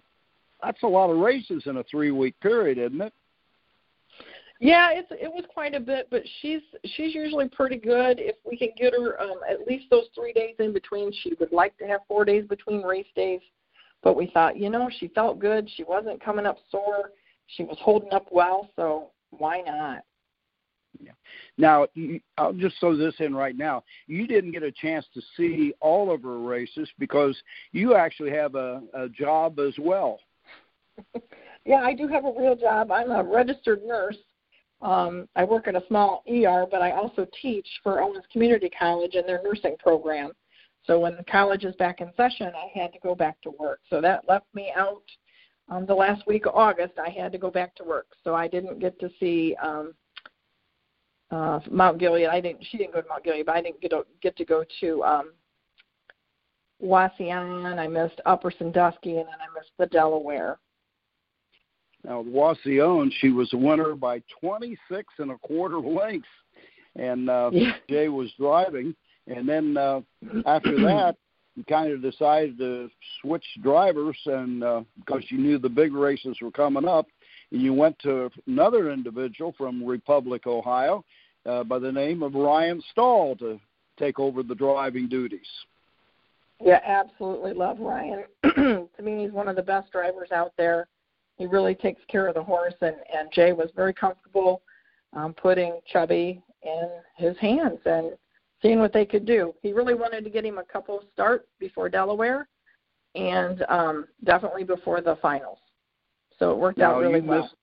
that's 0.62 0.82
a 0.82 0.86
lot 0.86 1.10
of 1.10 1.18
races 1.18 1.62
in 1.66 1.76
a 1.76 1.84
three-week 1.84 2.34
period, 2.40 2.78
isn't 2.78 3.00
it? 3.00 3.12
Yeah, 4.64 4.92
it's 4.92 5.08
it 5.10 5.30
was 5.30 5.44
quite 5.52 5.74
a 5.74 5.78
bit, 5.78 6.08
but 6.10 6.22
she's 6.40 6.62
she's 6.96 7.14
usually 7.14 7.50
pretty 7.50 7.76
good. 7.76 8.18
If 8.18 8.36
we 8.50 8.56
can 8.56 8.70
get 8.78 8.94
her 8.94 9.20
um, 9.20 9.40
at 9.46 9.66
least 9.66 9.84
those 9.90 10.06
three 10.14 10.32
days 10.32 10.54
in 10.58 10.72
between, 10.72 11.12
she 11.22 11.34
would 11.38 11.52
like 11.52 11.76
to 11.76 11.84
have 11.84 12.00
four 12.08 12.24
days 12.24 12.46
between 12.48 12.80
race 12.80 13.04
days. 13.14 13.42
But 14.02 14.16
we 14.16 14.30
thought, 14.32 14.56
you 14.56 14.70
know, 14.70 14.88
she 14.98 15.08
felt 15.08 15.38
good. 15.38 15.68
She 15.76 15.84
wasn't 15.84 16.24
coming 16.24 16.46
up 16.46 16.56
sore. 16.70 17.10
She 17.48 17.62
was 17.62 17.76
holding 17.78 18.10
up 18.14 18.28
well, 18.30 18.70
so 18.74 19.10
why 19.36 19.60
not? 19.60 19.98
Yeah. 20.98 21.12
Now, 21.58 21.86
I'll 22.38 22.54
just 22.54 22.80
throw 22.80 22.96
this 22.96 23.16
in 23.18 23.34
right 23.34 23.58
now. 23.58 23.84
You 24.06 24.26
didn't 24.26 24.52
get 24.52 24.62
a 24.62 24.72
chance 24.72 25.04
to 25.12 25.20
see 25.36 25.74
all 25.82 26.10
of 26.10 26.22
her 26.22 26.38
races 26.38 26.88
because 26.98 27.36
you 27.72 27.96
actually 27.96 28.30
have 28.30 28.54
a, 28.54 28.80
a 28.94 29.10
job 29.10 29.58
as 29.58 29.74
well. 29.78 30.20
yeah, 31.66 31.82
I 31.82 31.92
do 31.92 32.08
have 32.08 32.24
a 32.24 32.32
real 32.34 32.56
job. 32.56 32.90
I'm 32.90 33.10
a 33.10 33.22
registered 33.22 33.82
nurse 33.84 34.16
um, 34.84 35.26
I 35.34 35.44
work 35.44 35.66
at 35.66 35.74
a 35.74 35.82
small 35.88 36.22
ER, 36.30 36.66
but 36.70 36.82
I 36.82 36.92
also 36.92 37.26
teach 37.40 37.66
for 37.82 38.02
Owens 38.02 38.24
Community 38.30 38.70
College 38.78 39.14
and 39.14 39.26
their 39.26 39.42
nursing 39.42 39.76
program. 39.78 40.32
So 40.86 41.00
when 41.00 41.16
the 41.16 41.24
college 41.24 41.64
is 41.64 41.74
back 41.76 42.02
in 42.02 42.12
session, 42.16 42.52
I 42.54 42.78
had 42.78 42.92
to 42.92 42.98
go 42.98 43.14
back 43.14 43.40
to 43.42 43.50
work. 43.58 43.80
So 43.88 44.02
that 44.02 44.28
left 44.28 44.46
me 44.54 44.70
out 44.76 45.02
um, 45.70 45.86
the 45.86 45.94
last 45.94 46.26
week 46.26 46.44
of 46.44 46.54
August. 46.54 46.92
I 46.98 47.08
had 47.08 47.32
to 47.32 47.38
go 47.38 47.50
back 47.50 47.74
to 47.76 47.84
work, 47.84 48.08
so 48.22 48.34
I 48.34 48.46
didn't 48.46 48.78
get 48.78 49.00
to 49.00 49.08
see 49.18 49.56
um, 49.62 49.94
uh, 51.30 51.60
Mount 51.70 51.98
Gilead. 51.98 52.26
I 52.26 52.42
didn't. 52.42 52.66
She 52.70 52.76
didn't 52.76 52.92
go 52.92 53.00
to 53.00 53.08
Mount 53.08 53.24
Gilead, 53.24 53.46
but 53.46 53.56
I 53.56 53.62
didn't 53.62 53.80
get 53.80 53.92
to, 53.92 54.04
get 54.22 54.36
to 54.36 54.44
go 54.44 54.64
to 54.80 55.02
um, 55.02 55.32
Wauseon. 56.82 57.78
I 57.78 57.86
missed 57.86 58.20
Upper 58.26 58.52
Sandusky, 58.56 59.16
and 59.16 59.26
then 59.26 59.40
I 59.40 59.58
missed 59.58 59.72
the 59.78 59.86
Delaware. 59.86 60.58
Now, 62.04 62.20
with 62.20 62.32
Wauseon, 62.32 63.10
she 63.20 63.30
was 63.30 63.52
a 63.52 63.56
winner 63.56 63.94
by 63.94 64.22
26 64.40 65.14
and 65.18 65.30
a 65.30 65.38
quarter 65.38 65.78
lengths, 65.78 66.28
and 66.96 67.30
uh, 67.30 67.50
yeah. 67.52 67.72
Jay 67.88 68.08
was 68.08 68.30
driving. 68.38 68.94
And 69.26 69.48
then 69.48 69.76
uh, 69.76 70.00
after 70.46 70.72
that, 70.82 71.16
you 71.56 71.64
kind 71.64 71.92
of 71.92 72.02
decided 72.02 72.58
to 72.58 72.90
switch 73.20 73.44
drivers, 73.62 74.18
and 74.26 74.62
uh, 74.62 74.82
because 74.98 75.22
you 75.28 75.38
knew 75.38 75.58
the 75.58 75.68
big 75.68 75.94
races 75.94 76.36
were 76.42 76.50
coming 76.50 76.86
up, 76.86 77.06
and 77.52 77.62
you 77.62 77.72
went 77.72 77.98
to 78.00 78.30
another 78.46 78.92
individual 78.92 79.54
from 79.56 79.84
Republic, 79.84 80.46
Ohio, 80.46 81.04
uh, 81.46 81.64
by 81.64 81.78
the 81.78 81.92
name 81.92 82.22
of 82.22 82.34
Ryan 82.34 82.82
Stahl 82.90 83.36
to 83.36 83.58
take 83.98 84.18
over 84.18 84.42
the 84.42 84.54
driving 84.54 85.08
duties. 85.08 85.46
Yeah, 86.62 86.80
absolutely 86.84 87.52
love 87.52 87.78
Ryan. 87.78 88.24
to 88.42 88.88
me, 89.02 89.22
he's 89.22 89.32
one 89.32 89.48
of 89.48 89.56
the 89.56 89.62
best 89.62 89.90
drivers 89.92 90.32
out 90.32 90.52
there 90.56 90.88
he 91.36 91.46
really 91.46 91.74
takes 91.74 92.02
care 92.08 92.26
of 92.26 92.34
the 92.34 92.42
horse, 92.42 92.74
and 92.80 92.96
and 93.16 93.30
Jay 93.32 93.52
was 93.52 93.70
very 93.74 93.92
comfortable 93.92 94.62
um, 95.14 95.34
putting 95.34 95.80
Chubby 95.92 96.42
in 96.62 96.88
his 97.16 97.36
hands 97.38 97.78
and 97.84 98.12
seeing 98.62 98.78
what 98.78 98.92
they 98.92 99.04
could 99.04 99.26
do. 99.26 99.54
He 99.62 99.72
really 99.72 99.94
wanted 99.94 100.24
to 100.24 100.30
get 100.30 100.44
him 100.44 100.58
a 100.58 100.64
couple 100.64 101.02
start 101.12 101.46
before 101.58 101.88
Delaware, 101.88 102.48
and 103.14 103.64
um, 103.68 104.06
definitely 104.24 104.64
before 104.64 105.00
the 105.00 105.16
finals. 105.20 105.58
So 106.38 106.50
it 106.50 106.58
worked 106.58 106.78
now, 106.78 106.94
out 106.94 107.00
really 107.00 107.20
you 107.20 107.26
well. 107.26 107.42
Missed, 107.42 107.54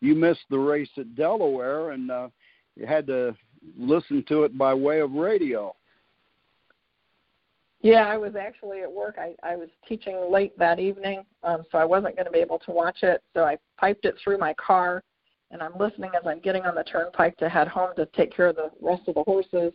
you 0.00 0.14
missed 0.14 0.44
the 0.50 0.58
race 0.58 0.90
at 0.96 1.14
Delaware, 1.14 1.90
and 1.90 2.10
uh, 2.10 2.28
you 2.76 2.86
had 2.86 3.06
to 3.08 3.34
listen 3.76 4.24
to 4.28 4.44
it 4.44 4.56
by 4.56 4.74
way 4.74 5.00
of 5.00 5.12
radio. 5.12 5.74
Yeah, 7.80 8.08
I 8.08 8.16
was 8.16 8.34
actually 8.34 8.82
at 8.82 8.90
work. 8.90 9.16
I, 9.18 9.34
I 9.48 9.54
was 9.54 9.68
teaching 9.86 10.30
late 10.30 10.58
that 10.58 10.80
evening, 10.80 11.24
um, 11.44 11.62
so 11.70 11.78
I 11.78 11.84
wasn't 11.84 12.16
going 12.16 12.26
to 12.26 12.32
be 12.32 12.40
able 12.40 12.58
to 12.60 12.72
watch 12.72 12.98
it. 13.02 13.22
So 13.34 13.44
I 13.44 13.56
piped 13.78 14.04
it 14.04 14.16
through 14.22 14.38
my 14.38 14.52
car, 14.54 15.04
and 15.52 15.62
I'm 15.62 15.76
listening 15.78 16.10
as 16.16 16.26
I'm 16.26 16.40
getting 16.40 16.62
on 16.64 16.74
the 16.74 16.82
turnpike 16.82 17.36
to 17.36 17.48
head 17.48 17.68
home 17.68 17.90
to 17.96 18.06
take 18.06 18.34
care 18.34 18.48
of 18.48 18.56
the 18.56 18.70
rest 18.80 19.02
of 19.06 19.14
the 19.14 19.22
horses. 19.22 19.72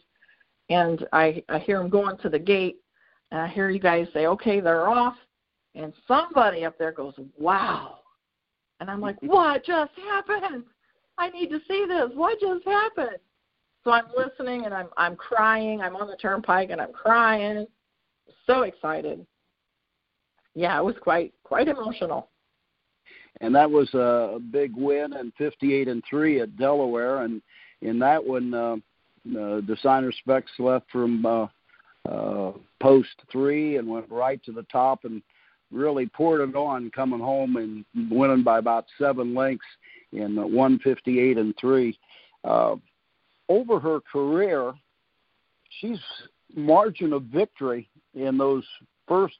And 0.70 1.08
I, 1.14 1.44
I 1.48 1.60
hear 1.60 1.78
them 1.78 1.90
going 1.90 2.18
to 2.18 2.30
the 2.30 2.40
gate, 2.40 2.78
and 3.32 3.40
I 3.40 3.48
hear 3.48 3.70
you 3.70 3.80
guys 3.80 4.08
say, 4.14 4.26
"Okay, 4.28 4.60
they're 4.60 4.90
off." 4.90 5.16
And 5.76 5.94
somebody 6.08 6.66
up 6.66 6.78
there 6.78 6.92
goes, 6.92 7.14
"Wow!" 7.38 8.00
And 8.82 8.92
I'm 8.92 9.00
like, 9.00 9.18
"What 9.22 9.64
just 9.64 9.92
happened? 9.96 10.66
I 11.18 11.30
need 11.30 11.50
to 11.52 11.60
see 11.70 11.86
this. 11.88 12.10
What 12.14 12.40
just 12.42 12.66
happened?" 12.66 13.18
So 13.86 13.92
I'm 13.92 14.08
listening, 14.16 14.66
and 14.66 14.74
I'm 14.74 14.90
I'm 14.98 15.16
crying. 15.16 15.82
I'm 15.82 15.96
on 15.96 16.08
the 16.08 16.18
turnpike, 16.18 16.70
and 16.70 16.82
I'm 16.82 16.92
crying 16.92 17.66
so 18.46 18.62
excited. 18.64 19.26
Yeah, 20.56 20.78
it 20.78 20.84
was 20.84 20.96
quite 21.02 21.34
quite 21.44 21.68
emotional. 21.68 22.30
And 23.42 23.56
that 23.56 23.70
was 23.70 23.92
a 23.94 24.40
big 24.52 24.76
win 24.76 25.14
and 25.14 25.34
58 25.38 25.88
and 25.88 26.04
three 26.08 26.40
at 26.42 26.56
Delaware, 26.58 27.24
and 27.24 27.42
in 27.82 28.00
that 28.00 28.24
one, 28.24 28.54
uh, 28.54 28.76
uh, 29.40 29.62
designer 29.62 30.12
specs 30.12 30.52
left 30.60 30.86
from 30.92 31.26
uh, 31.26 31.48
uh, 32.10 32.52
post 32.82 33.10
three 33.32 33.78
and 33.78 33.88
went 33.88 34.10
right 34.10 34.44
to 34.44 34.52
the 34.52 34.64
top 34.64 35.06
and 35.06 35.22
really 35.72 36.06
poured 36.08 36.48
it 36.48 36.56
on 36.56 36.92
coming 36.92 37.20
home 37.20 37.56
and 37.56 38.12
winning 38.12 38.44
by 38.44 38.60
about 38.60 38.86
seven 38.98 39.34
lengths 39.34 39.66
in 40.12 40.36
158 40.36 41.38
and 41.38 41.56
three. 41.60 41.98
Uh, 42.44 42.76
over 43.50 43.80
her 43.80 44.00
career, 44.02 44.74
she's 45.80 46.00
margin 46.56 47.14
of 47.14 47.24
victory 47.24 47.90
in 48.14 48.38
those 48.38 48.64
first 49.08 49.38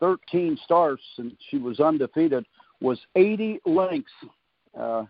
13 0.00 0.58
starts, 0.64 1.02
and 1.18 1.32
she 1.50 1.58
was 1.58 1.80
undefeated, 1.80 2.44
was 2.80 2.98
80 3.16 3.60
lengths. 3.64 4.12
Uh, 4.78 5.04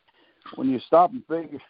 when 0.56 0.68
you 0.68 0.78
stop 0.86 1.10
and 1.12 1.24
figure, 1.26 1.60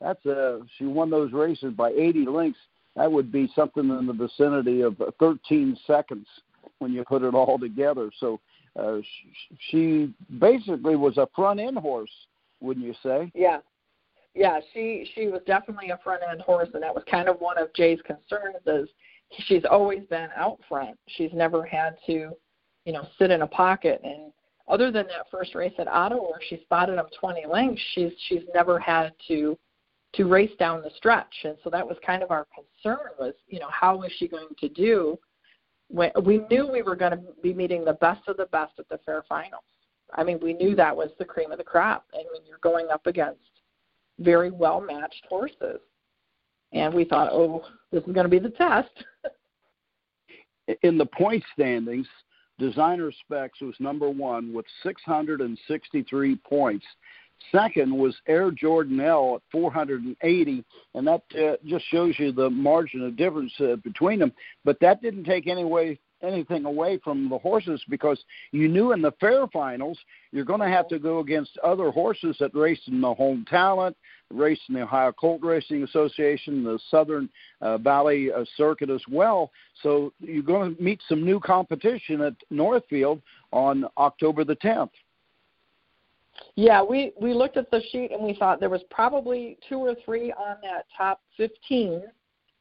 that's 0.00 0.24
a 0.26 0.60
she 0.78 0.84
won 0.84 1.10
those 1.10 1.32
races 1.32 1.72
by 1.74 1.90
80 1.90 2.26
lengths. 2.26 2.58
That 2.96 3.10
would 3.10 3.32
be 3.32 3.50
something 3.54 3.88
in 3.88 4.06
the 4.06 4.12
vicinity 4.12 4.82
of 4.82 5.00
13 5.18 5.76
seconds 5.86 6.26
when 6.78 6.92
you 6.92 7.04
put 7.04 7.22
it 7.22 7.34
all 7.34 7.58
together. 7.58 8.10
So 8.18 8.40
uh, 8.78 8.98
she 9.70 10.12
basically 10.38 10.96
was 10.96 11.16
a 11.16 11.28
front 11.34 11.60
end 11.60 11.78
horse, 11.78 12.10
wouldn't 12.60 12.86
you 12.86 12.94
say? 13.02 13.30
Yeah, 13.34 13.58
yeah. 14.34 14.60
She 14.72 15.08
she 15.14 15.28
was 15.28 15.40
definitely 15.46 15.90
a 15.90 15.98
front 16.02 16.22
end 16.28 16.40
horse, 16.42 16.68
and 16.74 16.82
that 16.82 16.94
was 16.94 17.04
kind 17.10 17.28
of 17.28 17.40
one 17.40 17.58
of 17.58 17.72
Jay's 17.74 18.00
concerns. 18.02 18.56
Is 18.66 18.88
she's 19.46 19.64
always 19.68 20.04
been 20.10 20.28
out 20.36 20.58
front. 20.68 20.98
She's 21.08 21.32
never 21.32 21.64
had 21.64 21.96
to, 22.06 22.30
you 22.84 22.92
know, 22.92 23.06
sit 23.18 23.30
in 23.30 23.42
a 23.42 23.46
pocket. 23.46 24.00
And 24.04 24.32
other 24.68 24.90
than 24.90 25.06
that 25.08 25.30
first 25.30 25.54
race 25.54 25.72
at 25.78 25.88
Ottawa 25.88 26.22
where 26.22 26.40
she 26.48 26.60
spotted 26.62 26.98
him 26.98 27.06
20 27.18 27.46
lengths, 27.46 27.82
she's 27.94 28.12
she's 28.28 28.42
never 28.54 28.78
had 28.78 29.12
to 29.28 29.58
to 30.14 30.24
race 30.24 30.52
down 30.58 30.82
the 30.82 30.90
stretch. 30.96 31.34
And 31.44 31.56
so 31.64 31.70
that 31.70 31.86
was 31.86 31.96
kind 32.04 32.22
of 32.22 32.30
our 32.30 32.46
concern 32.54 33.08
was, 33.18 33.34
you 33.48 33.58
know, 33.58 33.70
how 33.70 34.02
is 34.02 34.12
she 34.18 34.28
going 34.28 34.48
to 34.58 34.68
do? 34.68 35.18
When 35.88 36.10
we 36.24 36.38
knew 36.50 36.70
we 36.70 36.82
were 36.82 36.96
going 36.96 37.12
to 37.12 37.22
be 37.42 37.54
meeting 37.54 37.84
the 37.84 37.94
best 37.94 38.26
of 38.28 38.36
the 38.36 38.46
best 38.46 38.72
at 38.78 38.88
the 38.88 38.98
fair 39.04 39.24
finals. 39.28 39.64
I 40.14 40.24
mean, 40.24 40.38
we 40.42 40.52
knew 40.52 40.74
that 40.76 40.94
was 40.94 41.10
the 41.18 41.24
cream 41.24 41.50
of 41.52 41.58
the 41.58 41.64
crop. 41.64 42.04
And 42.12 42.24
when 42.32 42.46
you're 42.46 42.58
going 42.58 42.88
up 42.92 43.06
against 43.06 43.40
very 44.18 44.50
well 44.50 44.80
matched 44.80 45.24
horses, 45.28 45.80
and 46.72 46.92
we 46.92 47.04
thought, 47.04 47.30
oh, 47.32 47.62
this 47.90 48.02
is 48.04 48.12
going 48.12 48.24
to 48.24 48.30
be 48.30 48.38
the 48.38 48.50
test. 48.50 48.90
In 50.82 50.96
the 50.96 51.06
point 51.06 51.42
standings, 51.52 52.06
Designer 52.58 53.10
Specs 53.24 53.60
was 53.60 53.74
number 53.80 54.08
one 54.08 54.52
with 54.52 54.66
663 54.82 56.36
points. 56.36 56.86
Second 57.50 57.96
was 57.96 58.16
Air 58.28 58.52
Jordan 58.52 59.00
L 59.00 59.34
at 59.36 59.42
480, 59.50 60.64
and 60.94 61.06
that 61.06 61.22
uh, 61.36 61.56
just 61.66 61.84
shows 61.86 62.14
you 62.18 62.30
the 62.30 62.48
margin 62.48 63.02
of 63.02 63.16
difference 63.16 63.52
uh, 63.60 63.76
between 63.82 64.20
them. 64.20 64.32
But 64.64 64.78
that 64.80 65.02
didn't 65.02 65.24
take 65.24 65.48
any 65.48 65.64
way 65.64 65.98
anything 66.22 66.64
away 66.64 66.98
from 67.02 67.28
the 67.28 67.38
horses 67.38 67.82
because 67.88 68.22
you 68.52 68.68
knew 68.68 68.92
in 68.92 69.02
the 69.02 69.12
fair 69.20 69.46
finals 69.48 69.98
you're 70.30 70.44
going 70.44 70.60
to 70.60 70.68
have 70.68 70.88
to 70.88 70.98
go 70.98 71.18
against 71.18 71.58
other 71.64 71.90
horses 71.90 72.36
that 72.38 72.54
race 72.54 72.80
in 72.86 73.00
the 73.00 73.14
home 73.14 73.44
talent, 73.48 73.96
race 74.32 74.58
in 74.68 74.74
the 74.74 74.82
Ohio 74.82 75.12
Colt 75.12 75.40
Racing 75.42 75.82
Association, 75.82 76.64
the 76.64 76.78
Southern 76.90 77.28
uh, 77.60 77.78
Valley 77.78 78.32
uh, 78.32 78.44
Circuit 78.56 78.90
as 78.90 79.02
well. 79.10 79.50
So 79.82 80.12
you're 80.20 80.42
going 80.42 80.76
to 80.76 80.82
meet 80.82 81.00
some 81.08 81.24
new 81.24 81.40
competition 81.40 82.20
at 82.22 82.34
Northfield 82.50 83.20
on 83.52 83.86
October 83.96 84.44
the 84.44 84.56
10th. 84.56 84.90
Yeah, 86.56 86.82
we 86.82 87.12
we 87.20 87.34
looked 87.34 87.56
at 87.56 87.70
the 87.70 87.82
sheet 87.90 88.10
and 88.10 88.22
we 88.22 88.34
thought 88.34 88.58
there 88.58 88.70
was 88.70 88.82
probably 88.90 89.58
two 89.68 89.78
or 89.78 89.94
three 90.04 90.32
on 90.32 90.56
that 90.62 90.86
top 90.96 91.20
15 91.36 92.02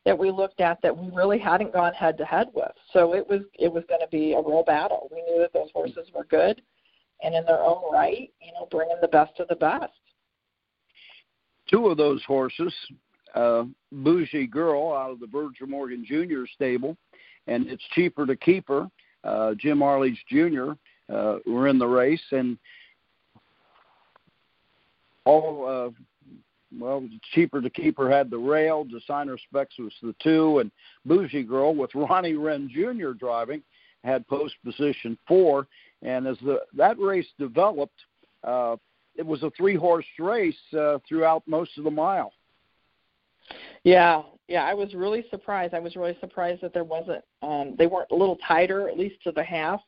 that 0.06 0.18
we 0.18 0.32
looked 0.32 0.62
at 0.62 0.82
that 0.82 0.96
we 0.96 1.10
really 1.16 1.40
hadn't 1.40 1.74
gone 1.74 1.94
head 1.94 2.18
to 2.18 2.26
head 2.26 2.48
with. 2.54 2.72
So 2.92 3.14
it 3.14 3.28
was 3.28 3.42
it 3.58 3.72
was 3.72 3.84
going 3.88 4.02
to 4.02 4.08
be 4.08 4.34
a 4.34 4.42
real 4.42 4.64
battle. 4.64 5.10
We 5.12 5.22
knew 5.24 5.40
that 5.40 5.54
those 5.54 5.70
horses 5.74 6.10
were 6.14 6.26
good 6.26 6.62
and 7.24 7.36
in 7.36 7.46
their 7.46 7.62
own 7.62 7.84
right, 7.92 8.32
you 8.42 8.52
know, 8.54 8.68
bringing 8.72 8.98
the 9.02 9.08
best 9.08 9.40
of 9.40 9.48
the 9.48 9.56
best. 9.56 9.94
Two 11.72 11.88
of 11.88 11.98
those 11.98 12.24
horses, 12.26 12.74
uh, 13.34 13.64
Bougie 13.92 14.48
Girl 14.48 14.94
out 14.94 15.12
of 15.12 15.20
the 15.20 15.28
Virgil 15.28 15.68
Morgan 15.68 16.06
Jr. 16.06 16.44
stable, 16.54 16.98
and 17.48 17.68
it's 17.68 17.84
cheaper 17.94 18.26
to 18.26 18.36
keep 18.36 18.68
her. 18.68 18.88
Uh, 19.24 19.54
Jim 19.58 19.82
Arledge 19.82 20.22
Jr. 20.30 20.72
Uh, 21.12 21.38
were 21.46 21.68
in 21.68 21.80
the 21.80 21.88
race, 21.88 22.22
and 22.32 22.58
all 25.26 25.68
uh, 25.68 25.90
well, 26.78 27.08
cheaper 27.34 27.62
to 27.62 27.70
keep 27.70 27.98
her 27.98 28.10
had 28.10 28.30
the 28.30 28.38
rail. 28.38 28.84
Designer 28.84 29.38
Specs 29.38 29.78
was 29.78 29.94
the 30.02 30.16
two, 30.22 30.60
and 30.60 30.72
Bougie 31.06 31.44
Girl 31.44 31.76
with 31.76 31.94
Ronnie 31.94 32.34
Wren 32.34 32.70
Jr. 32.74 33.12
driving 33.12 33.62
had 34.04 34.28
post 34.28 34.56
position 34.64 35.18
four. 35.28 35.68
And 36.02 36.28
as 36.28 36.38
the 36.44 36.62
that 36.76 36.98
race 36.98 37.28
developed, 37.38 38.00
uh, 38.44 38.78
it 39.16 39.26
was 39.26 39.44
a 39.44 39.52
three 39.52 39.76
horse 39.76 40.06
race 40.20 40.56
uh, 40.78 41.00
throughout 41.08 41.44
most 41.48 41.78
of 41.78 41.84
the 41.84 41.92
mile. 41.92 42.34
Yeah, 43.84 44.22
yeah, 44.48 44.64
I 44.64 44.74
was 44.74 44.94
really 44.94 45.26
surprised. 45.30 45.74
I 45.74 45.80
was 45.80 45.96
really 45.96 46.18
surprised 46.20 46.62
that 46.62 46.74
there 46.74 46.84
wasn't 46.84 47.24
um 47.42 47.76
they 47.78 47.88
weren't 47.88 48.12
a 48.12 48.16
little 48.16 48.38
tighter, 48.48 48.90
at 48.90 48.98
least 48.98 49.22
to 49.24 49.32
the 49.32 49.44
half. 49.44 49.82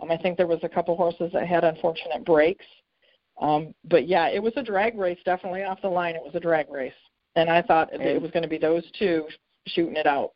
Um, 0.00 0.10
I 0.10 0.16
think 0.16 0.36
there 0.36 0.46
was 0.46 0.60
a 0.62 0.68
couple 0.68 0.96
horses 0.96 1.30
that 1.32 1.46
had 1.46 1.64
unfortunate 1.64 2.24
breaks. 2.24 2.64
Um, 3.40 3.74
but 3.88 4.06
yeah, 4.06 4.28
it 4.28 4.42
was 4.42 4.52
a 4.56 4.62
drag 4.62 4.98
race, 4.98 5.18
definitely 5.24 5.62
off 5.62 5.80
the 5.82 5.88
line. 5.88 6.14
It 6.14 6.22
was 6.22 6.34
a 6.34 6.40
drag 6.40 6.70
race, 6.70 6.92
and 7.36 7.48
I 7.48 7.62
thought 7.62 7.92
and, 7.92 8.02
it 8.02 8.20
was 8.20 8.30
going 8.30 8.42
to 8.42 8.48
be 8.48 8.58
those 8.58 8.84
two 8.98 9.26
shooting 9.66 9.96
it 9.96 10.06
out. 10.06 10.32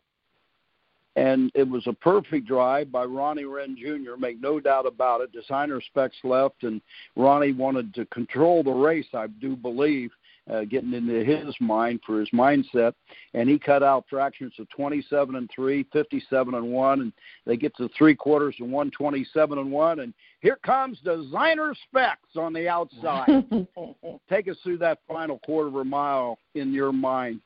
And 1.16 1.50
it 1.54 1.68
was 1.68 1.86
a 1.86 1.92
perfect 1.92 2.46
drive 2.46 2.90
by 2.90 3.04
Ronnie 3.04 3.44
Wren 3.44 3.76
Jr. 3.78 4.16
Make 4.18 4.40
no 4.40 4.58
doubt 4.58 4.86
about 4.86 5.20
it. 5.20 5.32
Designer 5.32 5.80
specs 5.80 6.16
left, 6.24 6.64
and 6.64 6.80
Ronnie 7.16 7.52
wanted 7.52 7.94
to 7.94 8.06
control 8.06 8.62
the 8.62 8.72
race. 8.72 9.06
I 9.14 9.28
do 9.28 9.54
believe 9.54 10.10
uh, 10.52 10.64
getting 10.64 10.92
into 10.92 11.24
his 11.24 11.54
mind 11.60 12.00
for 12.04 12.20
his 12.20 12.28
mindset, 12.30 12.92
and 13.32 13.48
he 13.48 13.58
cut 13.58 13.82
out 13.82 14.04
fractions 14.10 14.52
of 14.58 14.68
27 14.70 15.36
and 15.36 15.50
three, 15.54 15.86
57 15.92 16.54
and 16.54 16.72
one, 16.72 17.00
and 17.00 17.12
they 17.46 17.56
get 17.56 17.74
to 17.76 17.88
three 17.96 18.14
quarters 18.14 18.54
and 18.58 18.70
127 18.70 19.58
and 19.58 19.72
one, 19.72 20.00
and 20.00 20.12
here 20.40 20.58
comes 20.64 20.98
designer 21.00 21.74
specs 21.88 22.36
on 22.36 22.52
the 22.52 22.68
outside. 22.68 23.44
Take 24.28 24.48
us 24.48 24.56
through 24.62 24.78
that 24.78 24.98
final 25.08 25.38
quarter 25.40 25.68
of 25.68 25.76
a 25.76 25.84
mile 25.84 26.38
in 26.54 26.72
your 26.72 26.92
mind. 26.92 27.40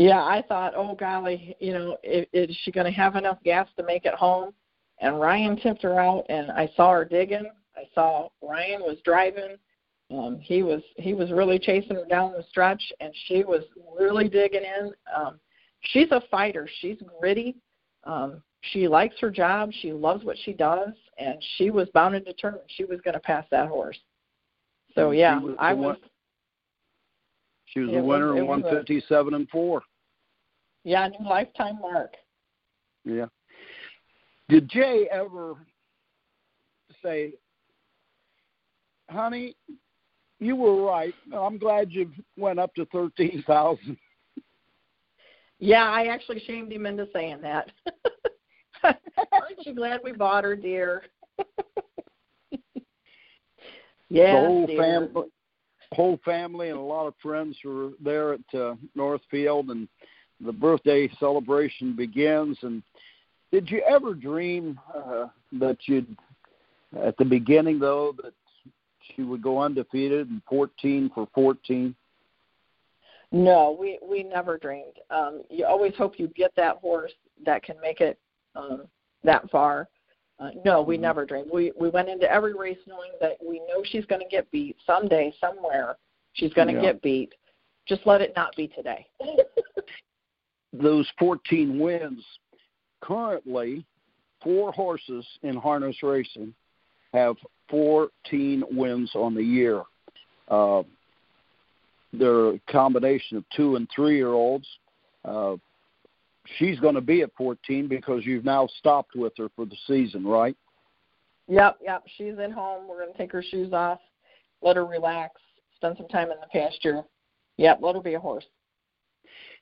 Yeah, 0.00 0.22
I 0.22 0.42
thought, 0.48 0.72
oh 0.76 0.94
golly, 0.94 1.56
you 1.60 1.72
know, 1.72 1.96
is, 2.02 2.26
is 2.32 2.56
she 2.62 2.70
going 2.70 2.86
to 2.86 2.92
have 2.92 3.16
enough 3.16 3.38
gas 3.44 3.68
to 3.76 3.84
make 3.84 4.04
it 4.04 4.14
home? 4.14 4.52
And 4.98 5.20
Ryan 5.20 5.56
tipped 5.56 5.82
her 5.82 5.98
out, 6.00 6.24
and 6.28 6.50
I 6.50 6.70
saw 6.76 6.92
her 6.92 7.04
digging. 7.04 7.50
I 7.76 7.82
saw 7.94 8.28
Ryan 8.42 8.80
was 8.82 8.98
driving 9.04 9.56
um, 10.12 10.40
he 10.40 10.62
was 10.62 10.82
he 10.96 11.14
was 11.14 11.30
really 11.30 11.58
chasing 11.58 11.96
her 11.96 12.04
down 12.04 12.32
the 12.32 12.44
stretch, 12.50 12.82
and 13.00 13.14
she 13.26 13.44
was 13.44 13.62
really 13.98 14.28
digging 14.28 14.62
in. 14.62 14.92
Um, 15.14 15.38
she's 15.80 16.10
a 16.10 16.22
fighter. 16.30 16.68
She's 16.80 16.96
gritty. 17.20 17.56
Um, 18.04 18.42
she 18.72 18.88
likes 18.88 19.14
her 19.20 19.30
job. 19.30 19.70
She 19.80 19.92
loves 19.92 20.24
what 20.24 20.36
she 20.44 20.52
does, 20.52 20.90
and 21.18 21.36
she 21.56 21.70
was 21.70 21.88
bound 21.94 22.16
and 22.16 22.24
determined 22.24 22.64
she 22.68 22.84
was 22.84 23.00
going 23.02 23.14
to 23.14 23.20
pass 23.20 23.44
that 23.50 23.68
horse. 23.68 23.98
So 24.94 25.12
yeah, 25.12 25.38
was 25.38 25.54
I 25.58 25.74
was. 25.74 25.96
She 27.66 27.80
was 27.80 27.92
the 27.92 28.02
winner 28.02 28.36
in 28.36 28.48
157 28.48 29.32
and 29.32 29.48
four. 29.48 29.82
Yeah, 30.84 31.08
new 31.08 31.28
lifetime 31.28 31.78
mark. 31.80 32.14
Yeah. 33.04 33.26
Did 34.48 34.68
Jay 34.68 35.08
ever 35.12 35.54
say, 37.02 37.34
"Honey, 39.08 39.56
you 40.38 40.56
were 40.56 40.82
right. 40.82 41.14
I'm 41.32 41.58
glad 41.58 41.92
you 41.92 42.10
went 42.36 42.58
up 42.58 42.74
to 42.74 42.86
thirteen 42.86 43.44
thousand. 43.46 43.96
Yeah, 45.60 45.84
I 45.84 46.06
actually 46.06 46.40
shamed 46.46 46.72
him 46.72 46.86
into 46.86 47.06
saying 47.12 47.42
that. 47.42 47.70
Aren't 48.82 49.66
you 49.66 49.74
glad 49.74 50.00
we 50.02 50.12
bought 50.12 50.44
her, 50.44 50.56
dear? 50.56 51.02
yeah, 54.08 54.32
the 54.40 54.46
whole 54.46 54.66
dear. 54.66 54.78
family, 54.78 55.28
whole 55.92 56.18
family, 56.24 56.70
and 56.70 56.78
a 56.78 56.82
lot 56.82 57.06
of 57.06 57.14
friends 57.22 57.58
were 57.62 57.90
there 58.02 58.32
at 58.32 58.54
uh, 58.58 58.74
Northfield, 58.94 59.68
and 59.68 59.86
the 60.44 60.52
birthday 60.52 61.10
celebration 61.18 61.94
begins. 61.94 62.58
And 62.62 62.82
did 63.52 63.70
you 63.70 63.82
ever 63.88 64.14
dream 64.14 64.78
uh, 64.94 65.26
that 65.52 65.78
you'd, 65.86 66.16
at 67.02 67.16
the 67.18 67.24
beginning, 67.24 67.78
though, 67.78 68.14
that 68.22 68.32
she 69.14 69.22
would 69.22 69.42
go 69.42 69.60
undefeated 69.60 70.28
and 70.28 70.42
14 70.48 71.10
for 71.14 71.28
14? 71.34 71.94
No, 73.32 73.76
we 73.78 73.98
we 74.02 74.24
never 74.24 74.58
dreamed. 74.58 74.98
Um, 75.10 75.42
you 75.48 75.64
always 75.64 75.94
hope 75.96 76.18
you 76.18 76.26
get 76.28 76.52
that 76.56 76.76
horse 76.78 77.12
that 77.46 77.62
can 77.62 77.76
make 77.80 78.00
it 78.00 78.18
um, 78.56 78.88
that 79.22 79.48
far. 79.50 79.88
Uh, 80.40 80.50
no, 80.64 80.82
we 80.82 80.96
mm-hmm. 80.96 81.02
never 81.02 81.26
dreamed. 81.26 81.48
We 81.52 81.72
we 81.78 81.90
went 81.90 82.08
into 82.08 82.30
every 82.30 82.54
race 82.54 82.78
knowing 82.88 83.12
that 83.20 83.36
we 83.44 83.60
know 83.60 83.84
she's 83.84 84.04
going 84.06 84.20
to 84.20 84.28
get 84.28 84.50
beat 84.50 84.76
someday, 84.84 85.32
somewhere. 85.40 85.96
She's 86.32 86.52
going 86.54 86.68
to 86.68 86.74
yeah. 86.74 86.80
get 86.80 87.02
beat. 87.02 87.34
Just 87.86 88.02
let 88.04 88.20
it 88.20 88.32
not 88.34 88.54
be 88.56 88.66
today. 88.68 89.06
Those 90.72 91.08
14 91.18 91.78
wins 91.78 92.24
currently, 93.00 93.84
four 94.42 94.72
horses 94.72 95.26
in 95.42 95.56
harness 95.56 95.96
racing 96.02 96.54
have 97.12 97.36
14 97.70 98.64
wins 98.70 99.10
on 99.14 99.34
the 99.34 99.42
year. 99.42 99.82
Uh, 100.48 100.82
they're 102.12 102.50
a 102.50 102.60
combination 102.70 103.36
of 103.36 103.44
two 103.54 103.76
and 103.76 103.88
three 103.94 104.16
year 104.16 104.32
olds. 104.32 104.66
Uh, 105.24 105.56
she's 106.58 106.78
going 106.80 106.94
to 106.94 107.00
be 107.00 107.22
at 107.22 107.30
14 107.36 107.88
because 107.88 108.24
you've 108.24 108.44
now 108.44 108.68
stopped 108.78 109.14
with 109.14 109.32
her 109.38 109.48
for 109.54 109.64
the 109.64 109.76
season, 109.86 110.24
right? 110.24 110.56
Yep, 111.48 111.78
yep. 111.82 112.02
She's 112.16 112.38
at 112.38 112.52
home. 112.52 112.88
We're 112.88 113.00
going 113.00 113.12
to 113.12 113.18
take 113.18 113.32
her 113.32 113.42
shoes 113.42 113.72
off, 113.72 113.98
let 114.62 114.76
her 114.76 114.86
relax, 114.86 115.34
spend 115.76 115.96
some 115.96 116.08
time 116.08 116.30
in 116.30 116.38
the 116.40 116.46
pasture. 116.46 117.02
Yep, 117.56 117.80
let 117.82 117.94
her 117.96 118.00
be 118.00 118.14
a 118.14 118.20
horse. 118.20 118.44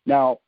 Now, 0.07 0.38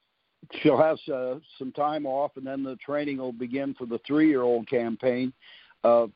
she'll 0.62 0.81
have 0.81 0.98
uh, 1.12 1.37
some 1.59 1.72
time 1.72 2.07
off, 2.07 2.33
and 2.37 2.46
then 2.46 2.62
the 2.62 2.76
training 2.76 3.18
will 3.18 3.33
begin 3.33 3.74
for 3.74 3.87
the 3.87 4.00
three-year-old 4.07 4.68
campaign. 4.68 5.33
Uh, 5.85 6.07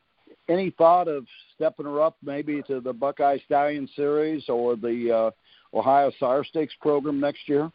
any 0.49 0.71
thought 0.71 1.07
of 1.07 1.25
stepping 1.55 1.85
her 1.85 2.01
up 2.01 2.17
maybe 2.23 2.61
to 2.63 2.79
the 2.79 2.93
Buckeye 2.93 3.37
Stallion 3.45 3.89
Series 3.95 4.47
or 4.49 4.75
the 4.75 5.31
uh, 5.73 5.77
Ohio 5.77 6.11
Sire 6.19 6.43
Stakes 6.43 6.73
program 6.81 7.19
next 7.19 7.47
year? 7.47 7.71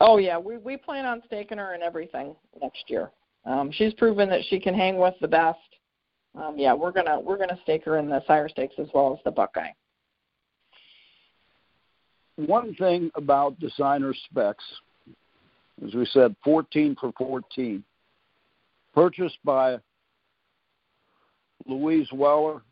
Oh 0.00 0.18
yeah, 0.18 0.36
we 0.36 0.56
we 0.58 0.76
plan 0.76 1.06
on 1.06 1.22
staking 1.26 1.58
her 1.58 1.74
in 1.74 1.82
everything 1.82 2.34
next 2.60 2.84
year. 2.88 3.10
Um, 3.44 3.70
she's 3.72 3.94
proven 3.94 4.28
that 4.30 4.40
she 4.48 4.58
can 4.58 4.74
hang 4.74 4.98
with 4.98 5.14
the 5.20 5.28
best. 5.28 5.58
Um, 6.34 6.54
yeah, 6.56 6.74
we're 6.74 6.92
gonna 6.92 7.20
we're 7.20 7.38
gonna 7.38 7.58
stake 7.62 7.84
her 7.84 7.98
in 7.98 8.08
the 8.08 8.22
Sire 8.26 8.48
Stakes 8.48 8.74
as 8.78 8.88
well 8.92 9.12
as 9.12 9.20
the 9.24 9.30
Buckeye. 9.30 9.70
One 12.36 12.74
thing 12.74 13.10
about 13.14 13.60
designer 13.60 14.14
specs, 14.24 14.64
as 15.84 15.94
we 15.94 16.06
said, 16.06 16.34
14 16.44 16.96
for 17.00 17.12
14, 17.18 17.82
purchased 18.94 19.38
by 19.44 19.78
Louise 21.66 22.08
Weller, 22.12 22.62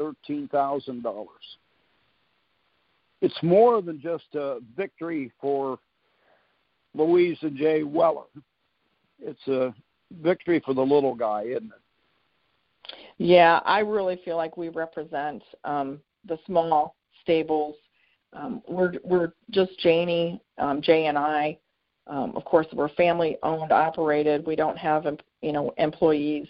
$13,000. 0.00 1.26
It's 3.20 3.42
more 3.42 3.80
than 3.80 4.00
just 4.00 4.24
a 4.34 4.58
victory 4.76 5.32
for 5.40 5.78
Louise 6.94 7.38
and 7.42 7.56
Jay 7.56 7.82
Weller. 7.82 8.26
It's 9.20 9.46
a 9.48 9.74
victory 10.22 10.60
for 10.64 10.74
the 10.74 10.82
little 10.82 11.14
guy, 11.14 11.44
isn't 11.44 11.72
it? 11.72 12.94
Yeah, 13.18 13.60
I 13.64 13.80
really 13.80 14.20
feel 14.24 14.36
like 14.36 14.56
we 14.56 14.68
represent 14.68 15.42
um, 15.64 16.00
the 16.26 16.38
small 16.46 16.96
stables. 17.22 17.76
Um, 18.32 18.62
we're 18.68 18.94
we're 19.04 19.32
just 19.50 19.78
Janie, 19.78 20.40
um, 20.58 20.82
Jay, 20.82 21.06
and 21.06 21.16
I. 21.16 21.58
Um, 22.06 22.32
of 22.36 22.44
course, 22.44 22.66
we're 22.72 22.90
family 22.90 23.38
owned, 23.42 23.72
operated. 23.72 24.46
We 24.46 24.56
don't 24.56 24.76
have 24.76 25.06
you 25.40 25.52
know 25.52 25.72
employees. 25.78 26.46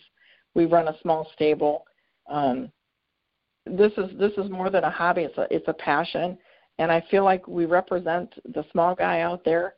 We 0.54 0.66
run 0.66 0.88
a 0.88 0.98
small 1.00 1.30
stable. 1.34 1.84
Um, 2.28 2.70
this 3.66 3.92
is 3.96 4.10
this 4.18 4.32
is 4.36 4.50
more 4.50 4.70
than 4.70 4.84
a 4.84 4.90
hobby. 4.90 5.22
It's 5.22 5.38
a 5.38 5.46
it's 5.50 5.68
a 5.68 5.74
passion, 5.74 6.36
and 6.78 6.90
I 6.90 7.02
feel 7.10 7.24
like 7.24 7.46
we 7.46 7.66
represent 7.66 8.34
the 8.52 8.64
small 8.72 8.94
guy 8.94 9.20
out 9.20 9.44
there. 9.44 9.74